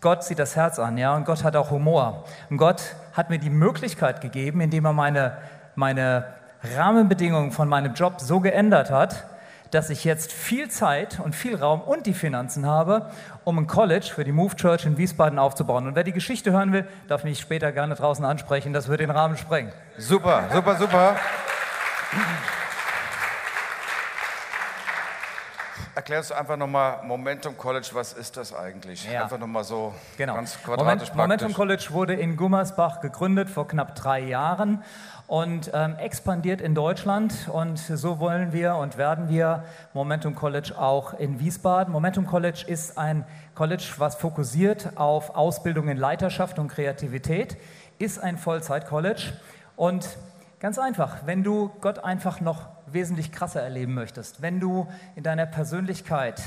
Gott 0.00 0.24
sieht 0.24 0.38
das 0.38 0.56
Herz 0.56 0.78
an, 0.78 0.98
ja, 0.98 1.14
und 1.14 1.24
Gott 1.24 1.44
hat 1.44 1.56
auch 1.56 1.70
Humor. 1.70 2.24
Und 2.50 2.56
Gott 2.56 2.82
hat 3.12 3.30
mir 3.30 3.38
die 3.38 3.50
Möglichkeit 3.50 4.20
gegeben, 4.20 4.60
indem 4.60 4.84
er 4.84 4.92
meine, 4.92 5.36
meine 5.76 6.24
Rahmenbedingungen 6.74 7.52
von 7.52 7.68
meinem 7.68 7.94
Job 7.94 8.20
so 8.20 8.40
geändert 8.40 8.90
hat, 8.90 9.24
dass 9.70 9.90
ich 9.90 10.04
jetzt 10.04 10.32
viel 10.32 10.68
Zeit 10.70 11.18
und 11.20 11.34
viel 11.34 11.56
Raum 11.56 11.80
und 11.80 12.06
die 12.06 12.14
Finanzen 12.14 12.66
habe, 12.66 13.10
um 13.44 13.58
ein 13.58 13.66
College 13.66 14.06
für 14.14 14.24
die 14.24 14.32
Move 14.32 14.54
Church 14.56 14.86
in 14.86 14.96
Wiesbaden 14.96 15.38
aufzubauen. 15.38 15.86
Und 15.86 15.96
wer 15.96 16.04
die 16.04 16.12
Geschichte 16.12 16.52
hören 16.52 16.72
will, 16.72 16.86
darf 17.08 17.24
mich 17.24 17.40
später 17.40 17.72
gerne 17.72 17.94
draußen 17.96 18.24
ansprechen. 18.24 18.72
Das 18.72 18.88
wird 18.88 19.00
den 19.00 19.10
Rahmen 19.10 19.36
sprengen. 19.36 19.72
Super, 19.98 20.44
super, 20.52 20.76
super. 20.76 21.16
Erklärst 25.94 26.30
du 26.30 26.34
einfach 26.34 26.58
nochmal 26.58 26.98
Momentum 27.04 27.56
College, 27.56 27.88
was 27.94 28.12
ist 28.12 28.36
das 28.36 28.54
eigentlich? 28.54 29.10
Ja. 29.10 29.22
Einfach 29.22 29.38
nochmal 29.38 29.64
so 29.64 29.94
Genau. 30.18 30.34
ganz 30.34 30.58
quadratisch 30.62 30.84
Moment, 30.84 31.16
Momentum 31.16 31.38
praktisch. 31.38 31.56
College 31.56 31.86
wurde 31.90 32.14
in 32.14 32.36
Gummersbach 32.36 33.00
gegründet 33.00 33.48
vor 33.48 33.66
knapp 33.66 33.94
drei 33.94 34.20
Jahren 34.20 34.84
und 35.26 35.70
ähm, 35.74 35.96
expandiert 35.96 36.60
in 36.60 36.74
Deutschland. 36.74 37.48
Und 37.52 37.78
so 37.78 38.18
wollen 38.18 38.52
wir 38.52 38.76
und 38.76 38.96
werden 38.96 39.28
wir 39.28 39.64
Momentum 39.92 40.34
College 40.34 40.72
auch 40.78 41.14
in 41.14 41.40
Wiesbaden. 41.40 41.92
Momentum 41.92 42.26
College 42.26 42.64
ist 42.66 42.96
ein 42.96 43.24
College, 43.54 43.94
was 43.98 44.16
fokussiert 44.16 44.96
auf 44.96 45.34
Ausbildung 45.34 45.88
in 45.88 45.96
Leiterschaft 45.96 46.58
und 46.58 46.68
Kreativität, 46.68 47.56
ist 47.98 48.18
ein 48.18 48.38
Vollzeit-College. 48.38 49.32
Und 49.74 50.08
ganz 50.60 50.78
einfach, 50.78 51.26
wenn 51.26 51.42
du 51.42 51.70
Gott 51.80 52.04
einfach 52.04 52.40
noch 52.40 52.68
wesentlich 52.86 53.32
krasser 53.32 53.62
erleben 53.62 53.94
möchtest, 53.94 54.42
wenn 54.42 54.60
du 54.60 54.86
in 55.16 55.22
deiner 55.22 55.46
Persönlichkeit 55.46 56.40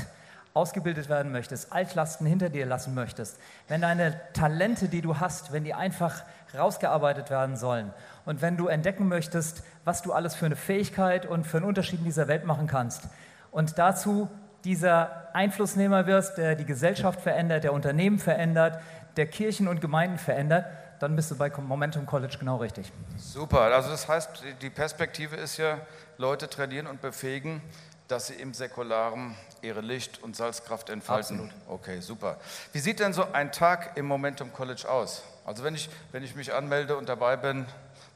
ausgebildet 0.60 1.08
werden 1.10 1.32
möchtest, 1.32 1.72
Altlasten 1.72 2.28
hinter 2.28 2.50
dir 2.50 2.66
lassen 2.66 2.94
möchtest, 2.94 3.40
wenn 3.70 3.82
deine 3.82 4.20
Talente, 4.34 4.90
die 4.90 5.02
du 5.02 5.20
hast, 5.20 5.52
wenn 5.54 5.64
die 5.64 5.74
einfach 5.74 6.24
rausgearbeitet 6.58 7.30
werden 7.30 7.56
sollen 7.56 7.94
und 8.26 8.42
wenn 8.42 8.58
du 8.58 8.68
entdecken 8.68 9.08
möchtest, 9.08 9.64
was 9.86 10.02
du 10.02 10.12
alles 10.14 10.36
für 10.36 10.46
eine 10.48 10.56
Fähigkeit 10.56 11.26
und 11.26 11.46
für 11.48 11.58
einen 11.58 11.66
Unterschied 11.68 12.00
in 12.00 12.06
dieser 12.06 12.28
Welt 12.28 12.44
machen 12.46 12.68
kannst 12.68 13.04
und 13.52 13.78
dazu 13.78 14.30
dieser 14.66 15.30
Einflussnehmer 15.34 16.06
wirst, 16.06 16.38
der 16.38 16.56
die 16.56 16.66
Gesellschaft 16.66 17.22
verändert, 17.22 17.64
der 17.64 17.72
Unternehmen 17.72 18.20
verändert, 18.20 18.82
der 19.16 19.28
Kirchen 19.28 19.68
und 19.70 19.80
Gemeinden 19.80 20.18
verändert, 20.18 20.66
dann 21.00 21.16
bist 21.16 21.32
du 21.32 21.38
bei 21.38 21.50
Momentum 21.50 22.06
College 22.06 22.36
genau 22.40 22.58
richtig. 22.58 22.92
Super, 23.18 23.62
also 23.62 23.90
das 23.90 24.08
heißt, 24.10 24.44
die- 24.62 24.70
Perspektive 24.70 25.38
ist 25.38 25.56
ja, 25.58 25.78
Leute 26.18 26.50
trainieren 26.50 26.88
und 26.88 27.00
befähigen, 27.02 27.62
dass 28.10 28.28
sie 28.28 28.34
im 28.34 28.54
Säkularen 28.54 29.36
ihre 29.62 29.82
Licht- 29.82 30.22
und 30.24 30.36
Salzkraft 30.36 30.90
entfalten. 30.90 31.40
Absolut. 31.40 31.54
Okay, 31.68 32.02
super. 32.02 32.38
Wie 32.74 32.80
sieht 32.80 33.00
denn 33.00 33.14
so 33.14 33.24
ein 33.32 33.52
Tag 33.52 33.96
im 33.98 34.08
Momentum 34.08 34.52
College 34.52 34.90
aus? 34.90 35.24
Also 35.46 35.64
wenn 35.64 35.76
ich, 35.76 35.90
wenn 36.12 36.24
ich 36.24 36.36
mich 36.36 36.54
anmelde 36.54 36.98
und 36.98 37.08
dabei 37.08 37.38
bin, 37.38 37.66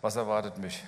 was 0.01 0.15
erwartet 0.15 0.58
mich? 0.58 0.84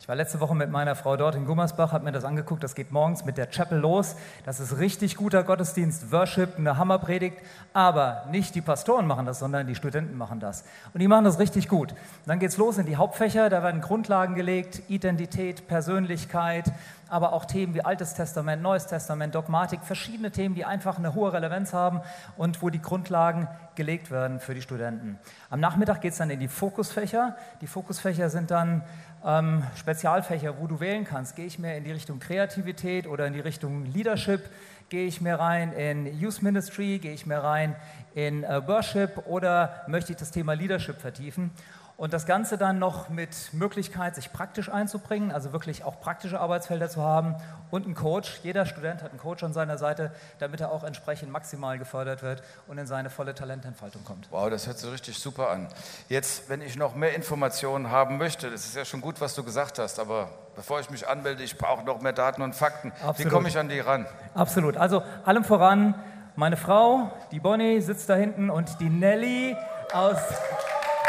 Ich 0.00 0.10
war 0.10 0.16
letzte 0.16 0.40
Woche 0.40 0.54
mit 0.54 0.70
meiner 0.70 0.96
Frau 0.96 1.18
dort 1.18 1.34
in 1.34 1.44
Gummersbach, 1.44 1.92
habe 1.92 2.04
mir 2.04 2.12
das 2.12 2.24
angeguckt. 2.24 2.64
Das 2.64 2.74
geht 2.74 2.92
morgens 2.92 3.26
mit 3.26 3.36
der 3.36 3.50
Chapel 3.50 3.78
los. 3.78 4.16
Das 4.46 4.58
ist 4.58 4.78
richtig 4.78 5.16
guter 5.16 5.44
Gottesdienst, 5.44 6.10
Worship, 6.10 6.56
eine 6.56 6.78
Hammerpredigt. 6.78 7.36
Aber 7.74 8.24
nicht 8.30 8.54
die 8.54 8.62
Pastoren 8.62 9.06
machen 9.06 9.26
das, 9.26 9.38
sondern 9.38 9.66
die 9.66 9.74
Studenten 9.74 10.16
machen 10.16 10.40
das. 10.40 10.64
Und 10.94 11.00
die 11.00 11.08
machen 11.08 11.24
das 11.26 11.38
richtig 11.38 11.68
gut. 11.68 11.94
Dann 12.24 12.38
geht's 12.38 12.56
los 12.56 12.78
in 12.78 12.86
die 12.86 12.96
Hauptfächer. 12.96 13.50
Da 13.50 13.62
werden 13.62 13.82
Grundlagen 13.82 14.34
gelegt: 14.34 14.80
Identität, 14.88 15.68
Persönlichkeit, 15.68 16.72
aber 17.08 17.32
auch 17.32 17.44
Themen 17.44 17.74
wie 17.74 17.82
Altes 17.82 18.14
Testament, 18.14 18.62
Neues 18.62 18.86
Testament, 18.86 19.34
Dogmatik, 19.34 19.80
verschiedene 19.82 20.30
Themen, 20.30 20.54
die 20.54 20.64
einfach 20.64 20.98
eine 20.98 21.14
hohe 21.14 21.32
Relevanz 21.32 21.72
haben 21.72 22.00
und 22.36 22.62
wo 22.62 22.70
die 22.70 22.82
Grundlagen 22.82 23.48
gelegt 23.74 24.10
werden 24.10 24.40
für 24.40 24.54
die 24.54 24.62
Studenten. 24.62 25.18
Am 25.50 25.60
Nachmittag 25.60 26.00
geht 26.00 26.12
es 26.12 26.18
dann 26.18 26.30
in 26.30 26.40
die 26.40 26.48
Fokusfächer. 26.48 27.36
Die 27.60 27.66
Fokusfächer 27.66 28.30
sind 28.30 28.50
dann 28.50 28.82
ähm, 29.24 29.62
Spezialfächer, 29.76 30.58
wo 30.58 30.66
du 30.66 30.80
wählen 30.80 31.04
kannst. 31.04 31.36
Gehe 31.36 31.46
ich 31.46 31.58
mehr 31.58 31.76
in 31.76 31.84
die 31.84 31.92
Richtung 31.92 32.18
Kreativität 32.18 33.06
oder 33.06 33.26
in 33.26 33.32
die 33.32 33.40
Richtung 33.40 33.84
Leadership? 33.86 34.48
Gehe 34.88 35.06
ich 35.06 35.20
mehr 35.20 35.38
rein 35.38 35.72
in 35.72 36.18
Youth 36.18 36.42
Ministry? 36.42 36.98
Gehe 36.98 37.12
ich 37.12 37.26
mehr 37.26 37.44
rein 37.44 37.76
in 38.14 38.44
äh, 38.44 38.66
Worship? 38.66 39.26
Oder 39.26 39.84
möchte 39.86 40.12
ich 40.12 40.18
das 40.18 40.30
Thema 40.30 40.54
Leadership 40.54 41.00
vertiefen? 41.00 41.50
Und 41.98 42.12
das 42.12 42.26
Ganze 42.26 42.58
dann 42.58 42.78
noch 42.78 43.08
mit 43.08 43.52
Möglichkeit, 43.52 44.14
sich 44.14 44.32
praktisch 44.32 44.68
einzubringen, 44.68 45.32
also 45.32 45.52
wirklich 45.52 45.82
auch 45.82 45.98
praktische 45.98 46.38
Arbeitsfelder 46.38 46.88
zu 46.88 47.02
haben 47.02 47.34
und 47.72 47.86
einen 47.86 47.96
Coach. 47.96 48.38
Jeder 48.44 48.66
Student 48.66 49.02
hat 49.02 49.10
einen 49.10 49.18
Coach 49.18 49.42
an 49.42 49.52
seiner 49.52 49.78
Seite, 49.78 50.12
damit 50.38 50.60
er 50.60 50.70
auch 50.70 50.84
entsprechend 50.84 51.32
maximal 51.32 51.76
gefördert 51.76 52.22
wird 52.22 52.44
und 52.68 52.78
in 52.78 52.86
seine 52.86 53.10
volle 53.10 53.34
Talententfaltung 53.34 54.04
kommt. 54.04 54.28
Wow, 54.30 54.48
das 54.48 54.68
hört 54.68 54.78
sich 54.78 54.92
richtig 54.92 55.18
super 55.18 55.50
an. 55.50 55.66
Jetzt, 56.08 56.48
wenn 56.48 56.62
ich 56.62 56.76
noch 56.76 56.94
mehr 56.94 57.16
Informationen 57.16 57.90
haben 57.90 58.16
möchte, 58.16 58.48
das 58.48 58.64
ist 58.64 58.76
ja 58.76 58.84
schon 58.84 59.00
gut, 59.00 59.20
was 59.20 59.34
du 59.34 59.42
gesagt 59.42 59.80
hast, 59.80 59.98
aber 59.98 60.28
bevor 60.54 60.78
ich 60.78 60.90
mich 60.90 61.08
anmelde, 61.08 61.42
ich 61.42 61.58
brauche 61.58 61.82
noch 61.82 62.00
mehr 62.00 62.12
Daten 62.12 62.42
und 62.42 62.54
Fakten. 62.54 62.92
Wie 62.92 63.08
Absolut. 63.08 63.32
komme 63.32 63.48
ich 63.48 63.58
an 63.58 63.68
die 63.68 63.80
ran? 63.80 64.06
Absolut. 64.34 64.76
Also 64.76 65.02
allem 65.24 65.42
voran, 65.42 65.96
meine 66.36 66.56
Frau, 66.56 67.10
die 67.32 67.40
Bonnie 67.40 67.80
sitzt 67.80 68.08
da 68.08 68.14
hinten 68.14 68.50
und 68.50 68.78
die 68.78 68.88
Nelly 68.88 69.56
aus. 69.92 70.18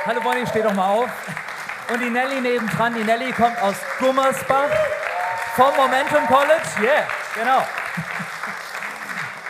Hallo 0.05 0.21
Bonnie, 0.23 0.47
steh 0.47 0.61
doch 0.61 0.73
mal 0.73 0.87
auf. 0.87 1.09
Und 1.93 1.99
die 2.01 2.09
Nelly 2.09 2.39
nebendran, 2.39 2.93
die 2.93 3.03
Nelly 3.03 3.33
kommt 3.33 3.61
aus 3.61 3.75
Gummersbach 3.99 4.69
vom 5.55 5.75
Momentum 5.75 6.25
College. 6.25 6.63
Yeah, 6.81 7.03
genau. 7.35 7.61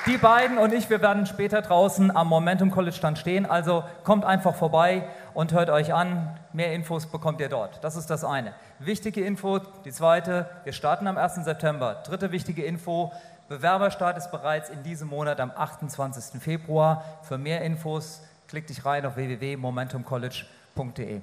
Die 0.08 0.18
beiden 0.18 0.58
und 0.58 0.74
ich, 0.74 0.90
wir 0.90 1.02
werden 1.02 1.28
später 1.28 1.62
draußen 1.62 2.16
am 2.16 2.28
Momentum 2.30 2.72
College 2.72 2.96
Stand 2.96 3.20
stehen. 3.20 3.46
Also 3.46 3.84
kommt 4.04 4.26
einfach 4.26 4.56
vorbei 4.56 5.08
und 5.36 5.54
hört 5.54 5.70
euch 5.70 5.94
an. 5.94 6.36
Mehr 6.52 6.74
Infos 6.74 7.06
bekommt 7.06 7.42
ihr 7.42 7.50
dort. 7.50 7.84
Das 7.84 7.96
ist 7.96 8.10
das 8.10 8.24
eine. 8.24 8.54
Wichtige 8.80 9.24
Info, 9.24 9.60
die 9.86 9.92
zweite, 9.92 10.50
wir 10.64 10.74
starten 10.74 11.06
am 11.06 11.18
1. 11.20 11.36
September. 11.36 12.02
Dritte 12.04 12.32
wichtige 12.32 12.64
Info, 12.64 13.14
Bewerberstart 13.50 14.18
ist 14.18 14.32
bereits 14.32 14.70
in 14.70 14.82
diesem 14.82 15.10
Monat 15.10 15.40
am 15.40 15.52
28. 15.56 16.42
Februar. 16.42 17.04
Für 17.22 17.38
mehr 17.38 17.62
Infos 17.62 18.22
klick 18.50 18.66
dich 18.66 18.84
rein 18.84 19.06
auf 19.06 19.16
www.momentumcollege.de. 19.16 21.22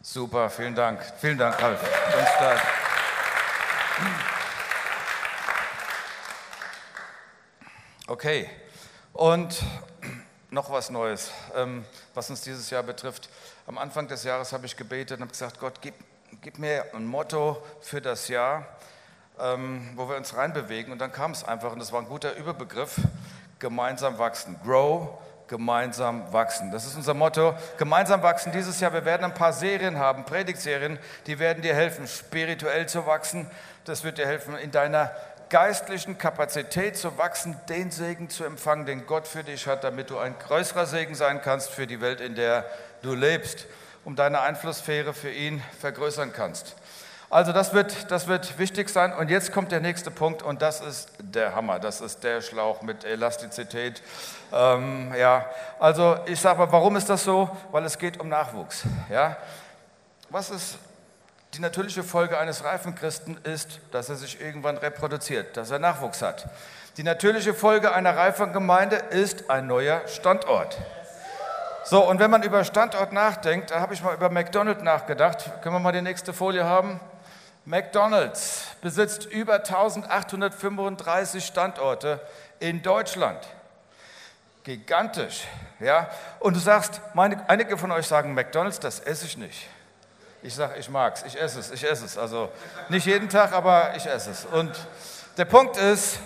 Super, 0.00 0.48
vielen 0.48 0.74
Dank. 0.74 1.02
Vielen 1.20 1.36
Dank, 1.36 1.60
Ralf. 1.60 1.82
Ganz 2.10 2.28
stark. 2.30 2.60
Okay, 8.06 8.48
und 9.12 9.62
noch 10.50 10.70
was 10.70 10.88
Neues, 10.90 11.30
ähm, 11.54 11.84
was 12.14 12.30
uns 12.30 12.40
dieses 12.40 12.70
Jahr 12.70 12.82
betrifft. 12.82 13.28
Am 13.66 13.76
Anfang 13.76 14.08
des 14.08 14.24
Jahres 14.24 14.54
habe 14.54 14.64
ich 14.64 14.74
gebetet 14.76 15.18
und 15.18 15.22
habe 15.22 15.32
gesagt, 15.32 15.60
Gott, 15.60 15.74
gib, 15.82 15.94
gib 16.40 16.58
mir 16.58 16.86
ein 16.94 17.04
Motto 17.04 17.62
für 17.82 18.00
das 18.00 18.28
Jahr, 18.28 18.66
ähm, 19.38 19.90
wo 19.94 20.08
wir 20.08 20.16
uns 20.16 20.34
reinbewegen. 20.34 20.90
Und 20.90 21.00
dann 21.00 21.12
kam 21.12 21.32
es 21.32 21.44
einfach, 21.44 21.72
und 21.72 21.80
das 21.80 21.92
war 21.92 22.00
ein 22.00 22.08
guter 22.08 22.34
Überbegriff, 22.34 22.96
gemeinsam 23.58 24.18
wachsen. 24.18 24.56
Grow, 24.64 25.18
gemeinsam 25.52 26.32
wachsen. 26.32 26.70
Das 26.70 26.86
ist 26.86 26.96
unser 26.96 27.12
Motto. 27.12 27.54
Gemeinsam 27.76 28.22
wachsen 28.22 28.52
dieses 28.52 28.80
Jahr. 28.80 28.94
Wir 28.94 29.04
werden 29.04 29.24
ein 29.24 29.34
paar 29.34 29.52
Serien 29.52 29.98
haben, 29.98 30.24
Predigtserien, 30.24 30.98
die 31.26 31.38
werden 31.38 31.62
dir 31.62 31.74
helfen, 31.74 32.06
spirituell 32.06 32.88
zu 32.88 33.04
wachsen. 33.04 33.50
Das 33.84 34.02
wird 34.02 34.16
dir 34.16 34.26
helfen, 34.26 34.56
in 34.56 34.70
deiner 34.70 35.10
geistlichen 35.50 36.16
Kapazität 36.16 36.96
zu 36.96 37.18
wachsen, 37.18 37.54
den 37.68 37.90
Segen 37.90 38.30
zu 38.30 38.44
empfangen, 38.44 38.86
den 38.86 39.06
Gott 39.06 39.28
für 39.28 39.44
dich 39.44 39.66
hat, 39.66 39.84
damit 39.84 40.08
du 40.08 40.16
ein 40.16 40.34
größerer 40.38 40.86
Segen 40.86 41.14
sein 41.14 41.42
kannst 41.42 41.68
für 41.68 41.86
die 41.86 42.00
Welt, 42.00 42.22
in 42.22 42.34
der 42.34 42.64
du 43.02 43.14
lebst, 43.14 43.66
um 44.06 44.16
deine 44.16 44.40
Einflusssphäre 44.40 45.12
für 45.12 45.30
ihn 45.30 45.62
vergrößern 45.80 46.32
kannst. 46.32 46.76
Also 47.32 47.52
das 47.52 47.72
wird, 47.72 48.10
das 48.10 48.28
wird 48.28 48.58
wichtig 48.58 48.90
sein. 48.90 49.14
Und 49.14 49.30
jetzt 49.30 49.52
kommt 49.52 49.72
der 49.72 49.80
nächste 49.80 50.10
Punkt 50.10 50.42
und 50.42 50.60
das 50.60 50.82
ist 50.82 51.08
der 51.18 51.54
Hammer. 51.54 51.78
Das 51.78 52.02
ist 52.02 52.22
der 52.22 52.42
Schlauch 52.42 52.82
mit 52.82 53.06
Elastizität. 53.06 54.02
Ähm, 54.52 55.14
ja, 55.18 55.46
also 55.80 56.18
ich 56.26 56.38
sage 56.38 56.58
mal, 56.58 56.70
warum 56.70 56.94
ist 56.94 57.08
das 57.08 57.24
so? 57.24 57.48
Weil 57.70 57.86
es 57.86 57.96
geht 57.96 58.20
um 58.20 58.28
Nachwuchs. 58.28 58.82
Ja, 59.10 59.38
was 60.28 60.50
ist 60.50 60.76
die 61.54 61.60
natürliche 61.60 62.02
Folge 62.02 62.36
eines 62.38 62.64
reifen 62.64 62.94
Christen 62.94 63.38
ist, 63.44 63.80
dass 63.92 64.10
er 64.10 64.16
sich 64.16 64.38
irgendwann 64.38 64.76
reproduziert, 64.76 65.56
dass 65.56 65.70
er 65.70 65.78
Nachwuchs 65.78 66.20
hat. 66.20 66.50
Die 66.98 67.02
natürliche 67.02 67.54
Folge 67.54 67.94
einer 67.94 68.14
reifen 68.14 68.52
Gemeinde 68.52 68.96
ist 68.96 69.48
ein 69.48 69.66
neuer 69.66 70.06
Standort. 70.06 70.76
So, 71.84 72.06
und 72.06 72.20
wenn 72.20 72.30
man 72.30 72.42
über 72.42 72.62
Standort 72.64 73.14
nachdenkt, 73.14 73.70
da 73.70 73.80
habe 73.80 73.94
ich 73.94 74.02
mal 74.02 74.14
über 74.14 74.28
McDonald's 74.28 74.82
nachgedacht. 74.82 75.50
Können 75.62 75.76
wir 75.76 75.80
mal 75.80 75.92
die 75.92 76.02
nächste 76.02 76.34
Folie 76.34 76.66
haben? 76.66 77.00
McDonald's 77.64 78.66
besitzt 78.80 79.26
über 79.26 79.54
1835 79.54 81.44
Standorte 81.44 82.20
in 82.58 82.82
Deutschland. 82.82 83.38
gigantisch. 84.64 85.42
Ja? 85.80 86.08
Und 86.38 86.54
du 86.54 86.60
sagst, 86.60 87.00
meine, 87.14 87.48
einige 87.48 87.76
von 87.76 87.90
euch 87.90 88.06
sagen, 88.06 88.34
McDonald's, 88.34 88.78
das 88.78 89.00
esse 89.00 89.26
ich 89.26 89.36
nicht. 89.36 89.68
Ich 90.42 90.54
sage, 90.54 90.76
ich 90.78 90.88
mag 90.88 91.14
es, 91.16 91.24
ich 91.24 91.40
esse 91.40 91.60
es, 91.60 91.70
ich 91.70 91.84
esse 91.84 92.04
es. 92.04 92.18
Also 92.18 92.50
nicht 92.88 93.06
jeden 93.06 93.28
Tag, 93.28 93.52
aber 93.52 93.94
ich 93.96 94.06
esse 94.06 94.30
es. 94.30 94.44
Und 94.44 94.72
der 95.36 95.44
Punkt 95.44 95.76
ist, 95.76 96.18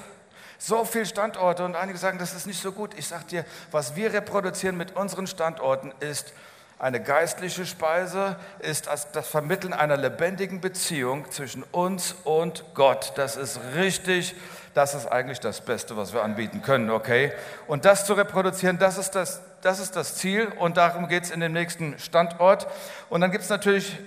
so 0.59 0.85
viele 0.85 1.07
Standorte 1.07 1.65
und 1.65 1.77
einige 1.77 1.99
sagen, 1.99 2.19
das 2.19 2.35
ist 2.35 2.47
nicht 2.47 2.61
so 2.61 2.73
gut. 2.73 2.93
Ich 2.97 3.09
sage 3.09 3.25
dir, 3.25 3.45
was 3.71 3.95
wir 3.95 4.13
reproduzieren 4.13 4.77
mit 4.77 4.97
unseren 4.97 5.27
Standorten 5.27 5.93
ist 6.01 6.33
eine 6.79 7.03
geistliche 7.03 7.65
Speise, 7.65 8.37
ist 8.59 8.87
das 8.87 9.29
Vermitteln 9.29 9.73
einer 9.73 9.97
lebendigen 9.97 10.61
Beziehung 10.61 11.31
zwischen 11.31 11.63
uns 11.65 12.15
und 12.25 12.65
Gott. 12.75 13.13
Das 13.17 13.37
ist 13.37 13.59
richtig, 13.75 14.35
das 14.75 14.95
ist 14.95 15.07
eigentlich 15.07 15.41
das 15.41 15.63
Beste, 15.63 15.97
was 15.97 16.13
wir 16.13 16.23
anbieten 16.23 16.61
können, 16.61 16.91
okay? 16.91 17.33
Und 17.67 17.87
das 17.87 18.05
zu 18.05 18.13
reproduzieren, 18.13 18.79
das 18.79 18.99
ist 18.99 19.15
das, 19.15 19.41
das, 19.63 19.81
ist 19.81 19.97
das 19.97 20.17
Ziel 20.17 20.49
und 20.59 20.77
darum 20.77 21.09
geht 21.09 21.25
es 21.25 21.31
in 21.31 21.41
dem 21.41 21.53
nächsten 21.53 21.99
Standort. 21.99 22.67
Und 23.09 23.23
dann 23.23 23.31
gibt 23.31 23.45
es 23.45 23.51
natürlich, 23.51 23.99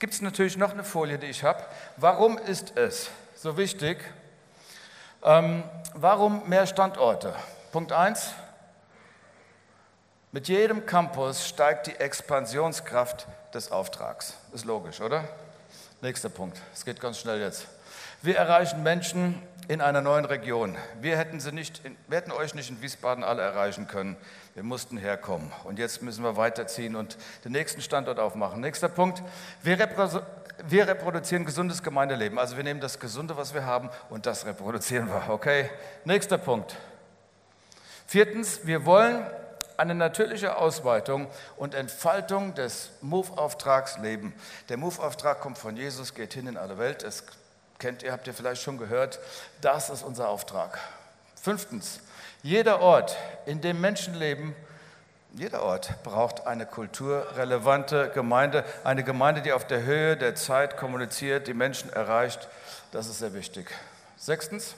gibt's 0.00 0.20
natürlich 0.20 0.56
noch 0.56 0.72
eine 0.72 0.82
Folie, 0.82 1.18
die 1.18 1.26
ich 1.26 1.44
habe. 1.44 1.62
Warum 1.96 2.36
ist 2.36 2.76
es 2.76 3.10
so 3.36 3.56
wichtig, 3.56 3.98
ähm, 5.22 5.62
warum 5.94 6.48
mehr 6.48 6.66
Standorte? 6.66 7.32
Punkt 7.70 7.92
1. 7.92 8.32
Mit 10.30 10.46
jedem 10.48 10.84
Campus 10.84 11.48
steigt 11.48 11.86
die 11.86 11.96
Expansionskraft 11.96 13.26
des 13.54 13.72
Auftrags. 13.72 14.34
Ist 14.52 14.66
logisch, 14.66 15.00
oder? 15.00 15.24
Nächster 16.02 16.28
Punkt. 16.28 16.60
Es 16.74 16.84
geht 16.84 17.00
ganz 17.00 17.18
schnell 17.18 17.40
jetzt. 17.40 17.66
Wir 18.20 18.36
erreichen 18.36 18.82
Menschen 18.82 19.40
in 19.68 19.80
einer 19.80 20.02
neuen 20.02 20.26
Region. 20.26 20.76
Wir 21.00 21.16
hätten, 21.16 21.40
sie 21.40 21.50
nicht 21.50 21.82
in, 21.82 21.96
wir 22.08 22.18
hätten 22.18 22.30
euch 22.30 22.54
nicht 22.54 22.68
in 22.68 22.82
Wiesbaden 22.82 23.24
alle 23.24 23.40
erreichen 23.40 23.88
können. 23.88 24.18
Wir 24.52 24.64
mussten 24.64 24.98
herkommen. 24.98 25.50
Und 25.64 25.78
jetzt 25.78 26.02
müssen 26.02 26.22
wir 26.22 26.36
weiterziehen 26.36 26.94
und 26.94 27.16
den 27.46 27.52
nächsten 27.52 27.80
Standort 27.80 28.18
aufmachen. 28.18 28.60
Nächster 28.60 28.90
Punkt. 28.90 29.22
Wir, 29.62 29.78
wir 30.68 30.88
reproduzieren 30.88 31.46
gesundes 31.46 31.82
Gemeindeleben. 31.82 32.38
Also 32.38 32.58
wir 32.58 32.64
nehmen 32.64 32.80
das 32.80 33.00
Gesunde, 33.00 33.38
was 33.38 33.54
wir 33.54 33.64
haben, 33.64 33.88
und 34.10 34.26
das 34.26 34.44
reproduzieren 34.44 35.08
wir. 35.08 35.30
Okay? 35.30 35.70
Nächster 36.04 36.36
Punkt. 36.36 36.76
Viertens, 38.06 38.60
wir 38.64 38.84
wollen 38.84 39.26
eine 39.78 39.94
natürliche 39.94 40.56
Ausweitung 40.56 41.28
und 41.56 41.74
Entfaltung 41.74 42.54
des 42.54 42.90
Move-Auftrags 43.00 43.98
leben. 43.98 44.34
Der 44.68 44.76
Move-Auftrag 44.76 45.40
kommt 45.40 45.56
von 45.56 45.76
Jesus, 45.76 46.14
geht 46.14 46.34
hin 46.34 46.48
in 46.48 46.56
alle 46.56 46.78
Welt. 46.78 47.04
Das 47.04 47.22
kennt 47.78 48.02
ihr, 48.02 48.12
habt 48.12 48.26
ihr 48.26 48.34
vielleicht 48.34 48.60
schon 48.60 48.76
gehört. 48.76 49.20
Das 49.60 49.88
ist 49.88 50.02
unser 50.02 50.28
Auftrag. 50.28 50.78
Fünftens, 51.40 52.00
jeder 52.42 52.80
Ort, 52.80 53.16
in 53.46 53.60
dem 53.60 53.80
Menschen 53.80 54.14
leben, 54.14 54.56
jeder 55.32 55.62
Ort 55.62 56.02
braucht 56.02 56.46
eine 56.46 56.66
kulturrelevante 56.66 58.10
Gemeinde, 58.10 58.64
eine 58.82 59.04
Gemeinde, 59.04 59.42
die 59.42 59.52
auf 59.52 59.64
der 59.64 59.84
Höhe 59.84 60.16
der 60.16 60.34
Zeit 60.34 60.76
kommuniziert, 60.76 61.46
die 61.46 61.54
Menschen 61.54 61.92
erreicht. 61.92 62.48
Das 62.90 63.06
ist 63.06 63.20
sehr 63.20 63.32
wichtig. 63.32 63.70
Sechstens, 64.16 64.74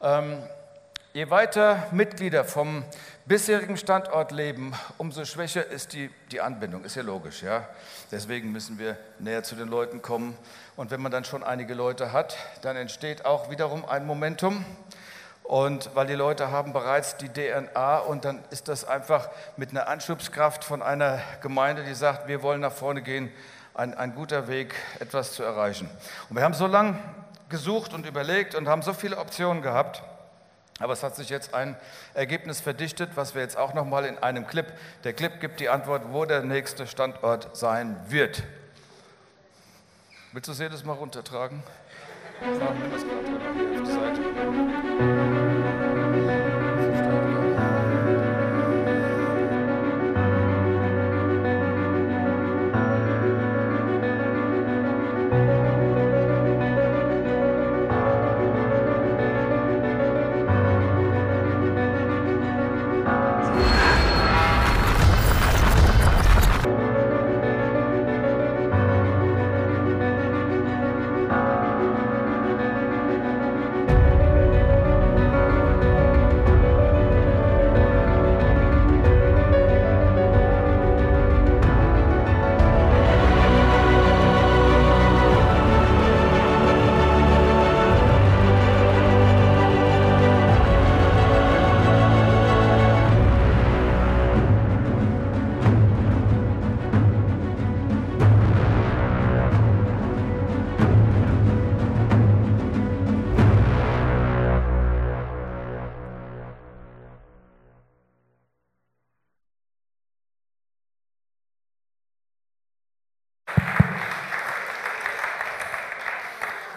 ähm, 0.00 0.42
je 1.14 1.30
weiter 1.30 1.86
Mitglieder 1.92 2.44
vom 2.44 2.82
bisherigen 3.24 3.76
Standort 3.76 4.32
leben, 4.32 4.74
umso 4.98 5.24
schwächer 5.24 5.64
ist 5.64 5.92
die, 5.92 6.10
die 6.32 6.40
Anbindung. 6.40 6.84
Ist 6.84 6.96
ja 6.96 7.04
logisch, 7.04 7.44
ja. 7.44 7.68
Deswegen 8.10 8.50
müssen 8.50 8.80
wir 8.80 8.96
näher 9.20 9.44
zu 9.44 9.54
den 9.54 9.68
Leuten 9.68 10.02
kommen. 10.02 10.36
Und 10.74 10.90
wenn 10.90 11.00
man 11.00 11.12
dann 11.12 11.24
schon 11.24 11.44
einige 11.44 11.74
Leute 11.74 12.12
hat, 12.12 12.36
dann 12.62 12.74
entsteht 12.74 13.24
auch 13.24 13.48
wiederum 13.48 13.84
ein 13.84 14.06
Momentum. 14.06 14.64
Und 15.44 15.88
weil 15.94 16.08
die 16.08 16.14
Leute 16.14 16.50
haben 16.50 16.72
bereits 16.72 17.16
die 17.16 17.28
DNA 17.28 17.98
und 17.98 18.24
dann 18.24 18.42
ist 18.50 18.66
das 18.66 18.84
einfach 18.84 19.28
mit 19.56 19.70
einer 19.70 19.86
Anschubskraft 19.86 20.64
von 20.64 20.82
einer 20.82 21.20
Gemeinde, 21.42 21.84
die 21.84 21.94
sagt, 21.94 22.26
wir 22.26 22.42
wollen 22.42 22.60
nach 22.60 22.72
vorne 22.72 23.02
gehen, 23.02 23.30
ein, 23.74 23.94
ein 23.94 24.16
guter 24.16 24.48
Weg, 24.48 24.74
etwas 24.98 25.32
zu 25.32 25.44
erreichen. 25.44 25.88
Und 26.28 26.34
wir 26.34 26.42
haben 26.42 26.54
so 26.54 26.66
lange 26.66 26.98
gesucht 27.50 27.94
und 27.94 28.04
überlegt 28.04 28.56
und 28.56 28.66
haben 28.66 28.82
so 28.82 28.92
viele 28.92 29.16
Optionen 29.18 29.62
gehabt. 29.62 30.02
Aber 30.80 30.92
es 30.92 31.02
hat 31.02 31.14
sich 31.14 31.28
jetzt 31.28 31.54
ein 31.54 31.76
Ergebnis 32.14 32.60
verdichtet, 32.60 33.10
was 33.14 33.34
wir 33.34 33.42
jetzt 33.42 33.56
auch 33.56 33.74
nochmal 33.74 34.04
in 34.06 34.18
einem 34.18 34.46
Clip, 34.46 34.66
der 35.04 35.12
Clip 35.12 35.40
gibt 35.40 35.60
die 35.60 35.68
Antwort, 35.68 36.12
wo 36.12 36.24
der 36.24 36.42
nächste 36.42 36.86
Standort 36.86 37.56
sein 37.56 37.96
wird. 38.08 38.42
Willst 40.32 40.48
du 40.48 40.52
das 40.52 40.58
jedes 40.58 40.84
mal 40.84 40.94
runtertragen? 40.94 41.62
Fahren 42.40 42.76
wir. 44.68 44.73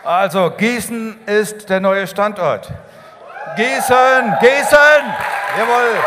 Also 0.07 0.51
Gießen 0.51 1.27
ist 1.27 1.69
der 1.69 1.81
neue 1.81 2.07
Standort. 2.07 2.71
Gießen, 3.57 4.37
Gießen, 4.39 5.03
jawohl. 5.57 5.99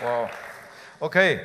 Wow. 0.00 0.30
Okay, 0.98 1.38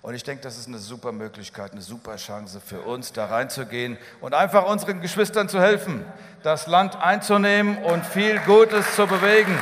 Und 0.00 0.14
ich 0.14 0.24
denke, 0.24 0.42
das 0.42 0.56
ist 0.56 0.66
eine 0.66 0.78
super 0.78 1.12
Möglichkeit, 1.12 1.72
eine 1.72 1.82
super 1.82 2.16
Chance 2.16 2.58
für 2.58 2.80
uns, 2.80 3.12
da 3.12 3.26
reinzugehen 3.26 3.98
und 4.22 4.32
einfach 4.32 4.64
unseren 4.64 5.02
Geschwistern 5.02 5.50
zu 5.50 5.60
helfen, 5.60 6.06
das 6.42 6.68
Land 6.68 6.96
einzunehmen 6.96 7.84
und 7.84 8.06
viel 8.06 8.38
Gutes 8.46 8.96
zu 8.96 9.06
bewegen. 9.06 9.58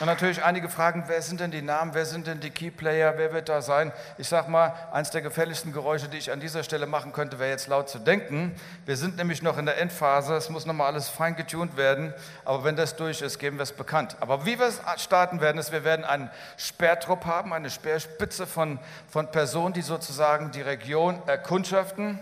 Und 0.00 0.06
natürlich 0.06 0.44
einige 0.44 0.68
fragen, 0.68 1.04
wer 1.08 1.20
sind 1.22 1.40
denn 1.40 1.50
die 1.50 1.60
Namen, 1.60 1.92
wer 1.92 2.06
sind 2.06 2.28
denn 2.28 2.38
die 2.38 2.50
Keyplayer, 2.50 3.14
wer 3.16 3.32
wird 3.32 3.48
da 3.48 3.60
sein? 3.60 3.90
Ich 4.16 4.28
sage 4.28 4.48
mal, 4.48 4.72
eins 4.92 5.10
der 5.10 5.22
gefährlichsten 5.22 5.72
Geräusche, 5.72 6.06
die 6.06 6.18
ich 6.18 6.30
an 6.30 6.38
dieser 6.38 6.62
Stelle 6.62 6.86
machen 6.86 7.12
könnte, 7.12 7.40
wäre 7.40 7.50
jetzt 7.50 7.66
laut 7.66 7.88
zu 7.88 7.98
denken. 7.98 8.54
Wir 8.86 8.96
sind 8.96 9.16
nämlich 9.16 9.42
noch 9.42 9.58
in 9.58 9.66
der 9.66 9.76
Endphase, 9.78 10.36
es 10.36 10.50
muss 10.50 10.66
nochmal 10.66 10.86
alles 10.86 11.08
fein 11.08 11.34
getunt 11.34 11.76
werden, 11.76 12.14
aber 12.44 12.62
wenn 12.62 12.76
das 12.76 12.94
durch 12.94 13.22
ist, 13.22 13.40
geben 13.40 13.58
wir 13.58 13.64
es 13.64 13.72
bekannt. 13.72 14.16
Aber 14.20 14.46
wie 14.46 14.60
wir 14.60 14.66
es 14.66 14.80
starten 14.98 15.40
werden, 15.40 15.58
ist, 15.58 15.72
wir 15.72 15.82
werden 15.82 16.04
einen 16.04 16.30
Sperrtrupp 16.56 17.24
haben, 17.24 17.52
eine 17.52 17.68
Speerspitze 17.68 18.46
von, 18.46 18.78
von 19.08 19.32
Personen, 19.32 19.74
die 19.74 19.82
sozusagen 19.82 20.52
die 20.52 20.62
Region 20.62 21.20
erkundschaften. 21.26 22.20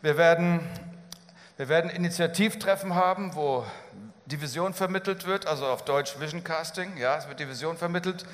Wir 0.00 0.16
werden, 0.16 0.60
wir 1.58 1.68
werden 1.68 1.90
Initiativtreffen 1.90 2.94
haben, 2.94 3.34
wo 3.34 3.66
die 4.30 4.40
Vision 4.40 4.74
vermittelt 4.74 5.26
wird, 5.26 5.46
also 5.46 5.66
auf 5.66 5.84
Deutsch 5.84 6.18
Vision 6.20 6.44
Casting, 6.44 6.96
ja, 6.96 7.16
es 7.16 7.28
wird 7.28 7.40
die 7.40 7.48
Vision 7.48 7.76
vermittelt. 7.76 8.24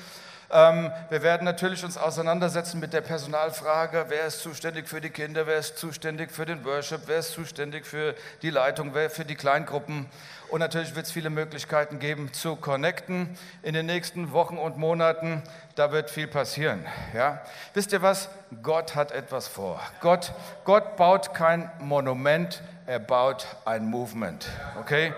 Ähm, 0.49 0.91
wir 1.09 1.23
werden 1.23 1.43
natürlich 1.43 1.83
uns 1.83 1.97
auseinandersetzen 1.97 2.79
mit 2.79 2.93
der 2.93 3.01
Personalfrage, 3.01 4.05
wer 4.07 4.27
ist 4.27 4.39
zuständig 4.39 4.87
für 4.87 5.01
die 5.01 5.09
Kinder, 5.09 5.45
wer 5.45 5.57
ist 5.57 5.77
zuständig 5.77 6.31
für 6.31 6.45
den 6.45 6.63
Worship, 6.63 7.01
wer 7.07 7.19
ist 7.19 7.31
zuständig 7.31 7.85
für 7.85 8.15
die 8.41 8.49
Leitung, 8.49 8.93
wer 8.93 9.09
für 9.09 9.25
die 9.25 9.35
Kleingruppen. 9.35 10.05
Und 10.49 10.61
natürlich 10.61 10.95
wird 10.95 11.05
es 11.05 11.11
viele 11.11 11.29
Möglichkeiten 11.29 11.99
geben 11.99 12.31
zu 12.31 12.55
connecten 12.55 13.37
in 13.61 13.73
den 13.73 13.85
nächsten 13.85 14.31
Wochen 14.31 14.57
und 14.57 14.77
Monaten. 14.77 15.43
Da 15.75 15.91
wird 15.91 16.09
viel 16.09 16.27
passieren. 16.27 16.85
Ja? 17.13 17.41
Wisst 17.73 17.91
ihr 17.91 18.01
was? 18.01 18.29
Gott 18.63 18.95
hat 18.95 19.11
etwas 19.11 19.49
vor. 19.49 19.81
Gott, 19.99 20.31
Gott 20.63 20.95
baut 20.95 21.33
kein 21.33 21.69
Monument, 21.79 22.61
er 22.85 22.99
baut 22.99 23.45
ein 23.65 23.85
Movement. 23.85 24.47
Okay? 24.79 25.13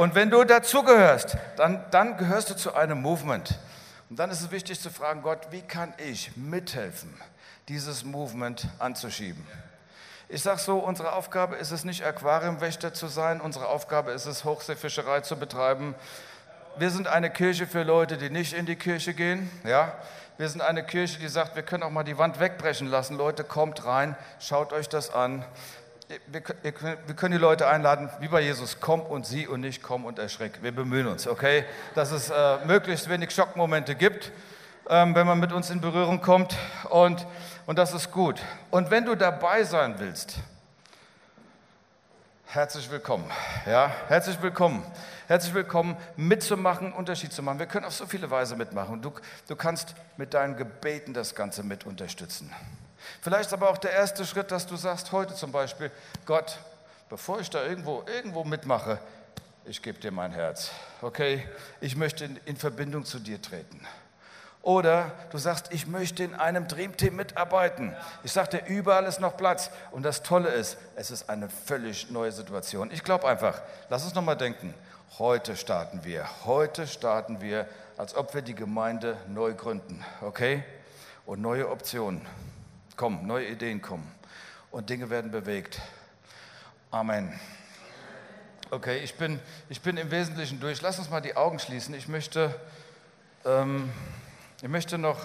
Und 0.00 0.14
wenn 0.14 0.30
du 0.30 0.44
dazugehörst, 0.44 1.36
dann, 1.58 1.84
dann 1.90 2.16
gehörst 2.16 2.48
du 2.48 2.56
zu 2.56 2.74
einem 2.74 3.02
Movement. 3.02 3.58
Und 4.08 4.18
dann 4.18 4.30
ist 4.30 4.40
es 4.40 4.50
wichtig 4.50 4.80
zu 4.80 4.88
fragen, 4.88 5.20
Gott, 5.20 5.48
wie 5.50 5.60
kann 5.60 5.92
ich 5.98 6.34
mithelfen, 6.38 7.14
dieses 7.68 8.02
Movement 8.02 8.66
anzuschieben? 8.78 9.46
Ich 10.30 10.40
sage 10.40 10.58
so, 10.58 10.78
unsere 10.78 11.12
Aufgabe 11.12 11.56
ist 11.56 11.70
es 11.70 11.84
nicht, 11.84 12.02
Aquariumwächter 12.02 12.94
zu 12.94 13.08
sein, 13.08 13.42
unsere 13.42 13.68
Aufgabe 13.68 14.12
ist 14.12 14.24
es, 14.24 14.46
Hochseefischerei 14.46 15.20
zu 15.20 15.36
betreiben. 15.36 15.94
Wir 16.78 16.88
sind 16.88 17.06
eine 17.06 17.28
Kirche 17.28 17.66
für 17.66 17.82
Leute, 17.82 18.16
die 18.16 18.30
nicht 18.30 18.54
in 18.54 18.64
die 18.64 18.76
Kirche 18.76 19.12
gehen. 19.12 19.50
Ja? 19.64 19.92
Wir 20.38 20.48
sind 20.48 20.62
eine 20.62 20.82
Kirche, 20.82 21.18
die 21.18 21.28
sagt, 21.28 21.56
wir 21.56 21.62
können 21.62 21.82
auch 21.82 21.90
mal 21.90 22.04
die 22.04 22.16
Wand 22.16 22.40
wegbrechen 22.40 22.86
lassen. 22.86 23.18
Leute, 23.18 23.44
kommt 23.44 23.84
rein, 23.84 24.16
schaut 24.38 24.72
euch 24.72 24.88
das 24.88 25.12
an 25.12 25.44
wir, 26.26 26.42
wir 27.06 27.14
können 27.14 27.32
die 27.32 27.38
Leute 27.38 27.68
einladen, 27.68 28.10
wie 28.18 28.28
bei 28.28 28.40
Jesus, 28.40 28.78
komm 28.80 29.00
und 29.00 29.26
sieh 29.26 29.46
und 29.46 29.60
nicht 29.60 29.82
komm 29.82 30.04
und 30.04 30.18
erschreck. 30.18 30.58
Wir 30.62 30.72
bemühen 30.72 31.06
uns, 31.06 31.28
okay? 31.28 31.64
Dass 31.94 32.10
es 32.10 32.30
äh, 32.30 32.58
möglichst 32.66 33.08
wenig 33.08 33.30
Schockmomente 33.30 33.94
gibt, 33.94 34.32
ähm, 34.88 35.14
wenn 35.14 35.26
man 35.26 35.38
mit 35.38 35.52
uns 35.52 35.70
in 35.70 35.80
Berührung 35.80 36.20
kommt 36.20 36.56
und, 36.88 37.26
und 37.66 37.78
das 37.78 37.94
ist 37.94 38.10
gut. 38.10 38.40
Und 38.70 38.90
wenn 38.90 39.04
du 39.04 39.14
dabei 39.14 39.62
sein 39.62 39.94
willst, 39.98 40.38
herzlich 42.46 42.90
willkommen, 42.90 43.30
ja? 43.66 43.92
Herzlich 44.08 44.42
willkommen. 44.42 44.84
Herzlich 45.28 45.54
willkommen, 45.54 45.96
mitzumachen, 46.16 46.92
Unterschied 46.92 47.32
zu 47.32 47.40
machen. 47.40 47.60
Wir 47.60 47.66
können 47.66 47.84
auf 47.84 47.94
so 47.94 48.04
viele 48.04 48.28
Weise 48.32 48.56
mitmachen. 48.56 49.00
Du, 49.00 49.12
du 49.46 49.54
kannst 49.54 49.94
mit 50.16 50.34
deinen 50.34 50.56
Gebeten 50.56 51.14
das 51.14 51.36
Ganze 51.36 51.62
mit 51.62 51.86
unterstützen. 51.86 52.52
Vielleicht 53.20 53.52
aber 53.52 53.70
auch 53.70 53.78
der 53.78 53.92
erste 53.92 54.24
Schritt, 54.24 54.50
dass 54.50 54.66
du 54.66 54.76
sagst, 54.76 55.12
heute 55.12 55.34
zum 55.34 55.52
Beispiel, 55.52 55.90
Gott, 56.26 56.58
bevor 57.08 57.40
ich 57.40 57.50
da 57.50 57.62
irgendwo, 57.64 58.04
irgendwo 58.06 58.44
mitmache, 58.44 58.98
ich 59.64 59.82
gebe 59.82 59.98
dir 59.98 60.10
mein 60.10 60.32
Herz. 60.32 60.70
Okay, 61.02 61.46
ich 61.80 61.96
möchte 61.96 62.24
in, 62.24 62.40
in 62.46 62.56
Verbindung 62.56 63.04
zu 63.04 63.18
dir 63.18 63.40
treten. 63.40 63.86
Oder 64.62 65.12
du 65.30 65.38
sagst, 65.38 65.72
ich 65.72 65.86
möchte 65.86 66.22
in 66.22 66.34
einem 66.34 66.68
Dreamteam 66.68 67.16
mitarbeiten. 67.16 67.94
Ich 68.24 68.32
dir, 68.32 68.66
überall 68.66 69.06
ist 69.06 69.20
noch 69.20 69.36
Platz. 69.36 69.70
Und 69.90 70.02
das 70.02 70.22
Tolle 70.22 70.50
ist, 70.50 70.76
es 70.96 71.10
ist 71.10 71.30
eine 71.30 71.48
völlig 71.48 72.10
neue 72.10 72.30
Situation. 72.30 72.90
Ich 72.90 73.02
glaube 73.02 73.26
einfach, 73.26 73.62
lass 73.88 74.04
uns 74.04 74.14
nochmal 74.14 74.36
denken. 74.36 74.74
Heute 75.18 75.56
starten 75.56 76.04
wir. 76.04 76.28
Heute 76.44 76.86
starten 76.86 77.40
wir, 77.40 77.66
als 77.96 78.14
ob 78.14 78.34
wir 78.34 78.42
die 78.42 78.54
Gemeinde 78.54 79.16
neu 79.28 79.54
gründen. 79.54 80.04
Okay? 80.20 80.62
Und 81.24 81.40
neue 81.40 81.68
Optionen 81.70 82.26
kommen, 83.00 83.26
neue 83.26 83.48
Ideen 83.48 83.80
kommen 83.80 84.06
und 84.70 84.90
Dinge 84.90 85.08
werden 85.08 85.30
bewegt. 85.30 85.80
Amen. 86.90 87.32
Okay, 88.70 88.98
ich 88.98 89.14
bin, 89.14 89.40
ich 89.70 89.80
bin 89.80 89.96
im 89.96 90.10
Wesentlichen 90.10 90.60
durch. 90.60 90.82
Lass 90.82 90.98
uns 90.98 91.08
mal 91.08 91.22
die 91.22 91.34
Augen 91.34 91.58
schließen. 91.58 91.94
Ich 91.94 92.08
möchte, 92.08 92.54
ähm, 93.46 93.90
ich 94.60 94.68
möchte 94.68 94.98
noch 94.98 95.18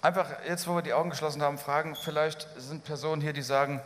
einfach 0.00 0.28
jetzt, 0.44 0.66
wo 0.66 0.74
wir 0.74 0.82
die 0.82 0.92
Augen 0.92 1.10
geschlossen 1.10 1.40
haben, 1.40 1.56
fragen, 1.56 1.94
vielleicht 1.94 2.48
sind 2.56 2.82
Personen 2.82 3.22
hier, 3.22 3.32
die 3.32 3.42
sagen, 3.42 3.80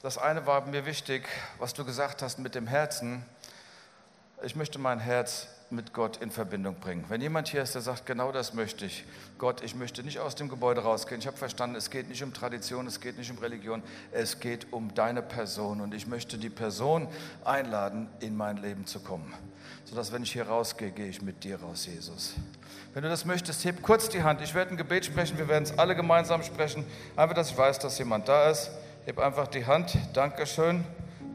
das 0.00 0.16
eine 0.16 0.46
war 0.46 0.64
mir 0.64 0.86
wichtig, 0.86 1.26
was 1.58 1.74
du 1.74 1.84
gesagt 1.84 2.22
hast 2.22 2.38
mit 2.38 2.54
dem 2.54 2.68
Herzen. 2.68 3.24
Ich 4.44 4.54
möchte 4.54 4.78
mein 4.78 5.00
Herz 5.00 5.48
mit 5.70 5.92
Gott 5.92 6.16
in 6.18 6.30
Verbindung 6.30 6.76
bringen. 6.76 7.04
Wenn 7.08 7.20
jemand 7.20 7.48
hier 7.48 7.62
ist, 7.62 7.74
der 7.74 7.82
sagt, 7.82 8.06
genau 8.06 8.32
das 8.32 8.54
möchte 8.54 8.86
ich. 8.86 9.04
Gott, 9.36 9.62
ich 9.62 9.74
möchte 9.74 10.02
nicht 10.02 10.18
aus 10.18 10.34
dem 10.34 10.48
Gebäude 10.48 10.80
rausgehen. 10.80 11.20
Ich 11.20 11.26
habe 11.26 11.36
verstanden, 11.36 11.76
es 11.76 11.90
geht 11.90 12.08
nicht 12.08 12.22
um 12.22 12.32
Tradition, 12.32 12.86
es 12.86 13.00
geht 13.00 13.18
nicht 13.18 13.30
um 13.30 13.38
Religion, 13.38 13.82
es 14.12 14.40
geht 14.40 14.72
um 14.72 14.94
deine 14.94 15.20
Person. 15.20 15.80
Und 15.80 15.92
ich 15.92 16.06
möchte 16.06 16.38
die 16.38 16.48
Person 16.48 17.08
einladen, 17.44 18.08
in 18.20 18.36
mein 18.36 18.56
Leben 18.56 18.86
zu 18.86 19.00
kommen. 19.00 19.34
Sodass, 19.84 20.12
wenn 20.12 20.22
ich 20.22 20.32
hier 20.32 20.48
rausgehe, 20.48 20.90
gehe 20.90 21.08
ich 21.08 21.20
mit 21.22 21.44
dir 21.44 21.60
raus, 21.60 21.86
Jesus. 21.86 22.34
Wenn 22.94 23.02
du 23.02 23.08
das 23.08 23.24
möchtest, 23.24 23.64
heb 23.64 23.82
kurz 23.82 24.08
die 24.08 24.22
Hand. 24.22 24.40
Ich 24.40 24.54
werde 24.54 24.72
ein 24.72 24.76
Gebet 24.76 25.04
sprechen, 25.04 25.36
wir 25.38 25.48
werden 25.48 25.64
es 25.64 25.78
alle 25.78 25.94
gemeinsam 25.94 26.42
sprechen. 26.42 26.84
Einfach, 27.16 27.34
dass 27.34 27.50
ich 27.50 27.58
weiß, 27.58 27.78
dass 27.78 27.98
jemand 27.98 28.28
da 28.28 28.50
ist. 28.50 28.70
Heb 29.04 29.18
einfach 29.18 29.48
die 29.48 29.66
Hand. 29.66 29.96
Dankeschön. 30.14 30.84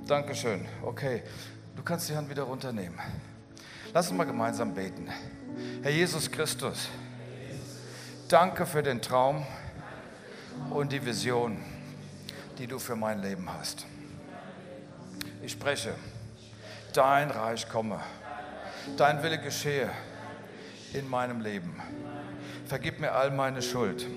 Dankeschön. 0.07 0.65
Okay. 0.81 1.23
Du 1.75 1.83
kannst 1.83 2.09
die 2.09 2.15
Hand 2.15 2.29
wieder 2.29 2.43
runternehmen. 2.43 2.99
Lass 3.93 4.09
uns 4.09 4.17
mal 4.17 4.23
gemeinsam 4.23 4.73
beten. 4.73 5.07
Herr 5.83 5.91
Jesus 5.91 6.31
Christus, 6.31 6.89
danke 8.27 8.65
für 8.65 8.81
den 8.81 9.03
Traum 9.03 9.45
und 10.71 10.91
die 10.91 11.05
Vision, 11.05 11.59
die 12.57 12.65
du 12.65 12.79
für 12.79 12.95
mein 12.95 13.21
Leben 13.21 13.47
hast. 13.53 13.85
Ich 15.43 15.51
spreche, 15.51 15.93
dein 16.93 17.29
Reich 17.29 17.69
komme, 17.69 17.99
dein 18.97 19.21
Wille 19.21 19.39
geschehe 19.39 19.91
in 20.93 21.07
meinem 21.07 21.41
Leben. 21.41 21.79
Vergib 22.65 22.99
mir 22.99 23.11
all 23.11 23.29
meine 23.29 23.61
Schuld. 23.61 24.07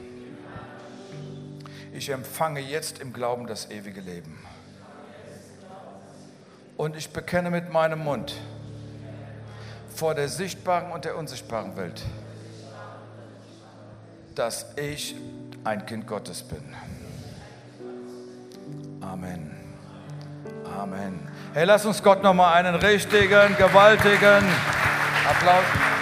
Ich 1.92 2.08
empfange 2.08 2.60
jetzt 2.60 2.98
im 2.98 3.12
Glauben 3.12 3.46
das 3.46 3.70
ewige 3.70 4.00
Leben. 4.00 4.38
Und 6.78 6.96
ich 6.96 7.10
bekenne 7.10 7.50
mit 7.50 7.70
meinem 7.70 7.98
Mund, 7.98 8.40
vor 9.96 10.14
der 10.14 10.28
sichtbaren 10.28 10.92
und 10.92 11.06
der 11.06 11.16
unsichtbaren 11.16 11.74
Welt, 11.76 12.02
dass 14.34 14.66
ich 14.76 15.16
ein 15.64 15.86
Kind 15.86 16.06
Gottes 16.06 16.42
bin. 16.42 16.62
Amen. 19.00 19.50
Amen. 20.78 21.18
Hey, 21.54 21.64
lass 21.64 21.86
uns 21.86 22.02
Gott 22.02 22.22
noch 22.22 22.34
mal 22.34 22.52
einen 22.52 22.74
richtigen, 22.74 23.56
gewaltigen 23.56 24.44
Applaus. 25.28 25.95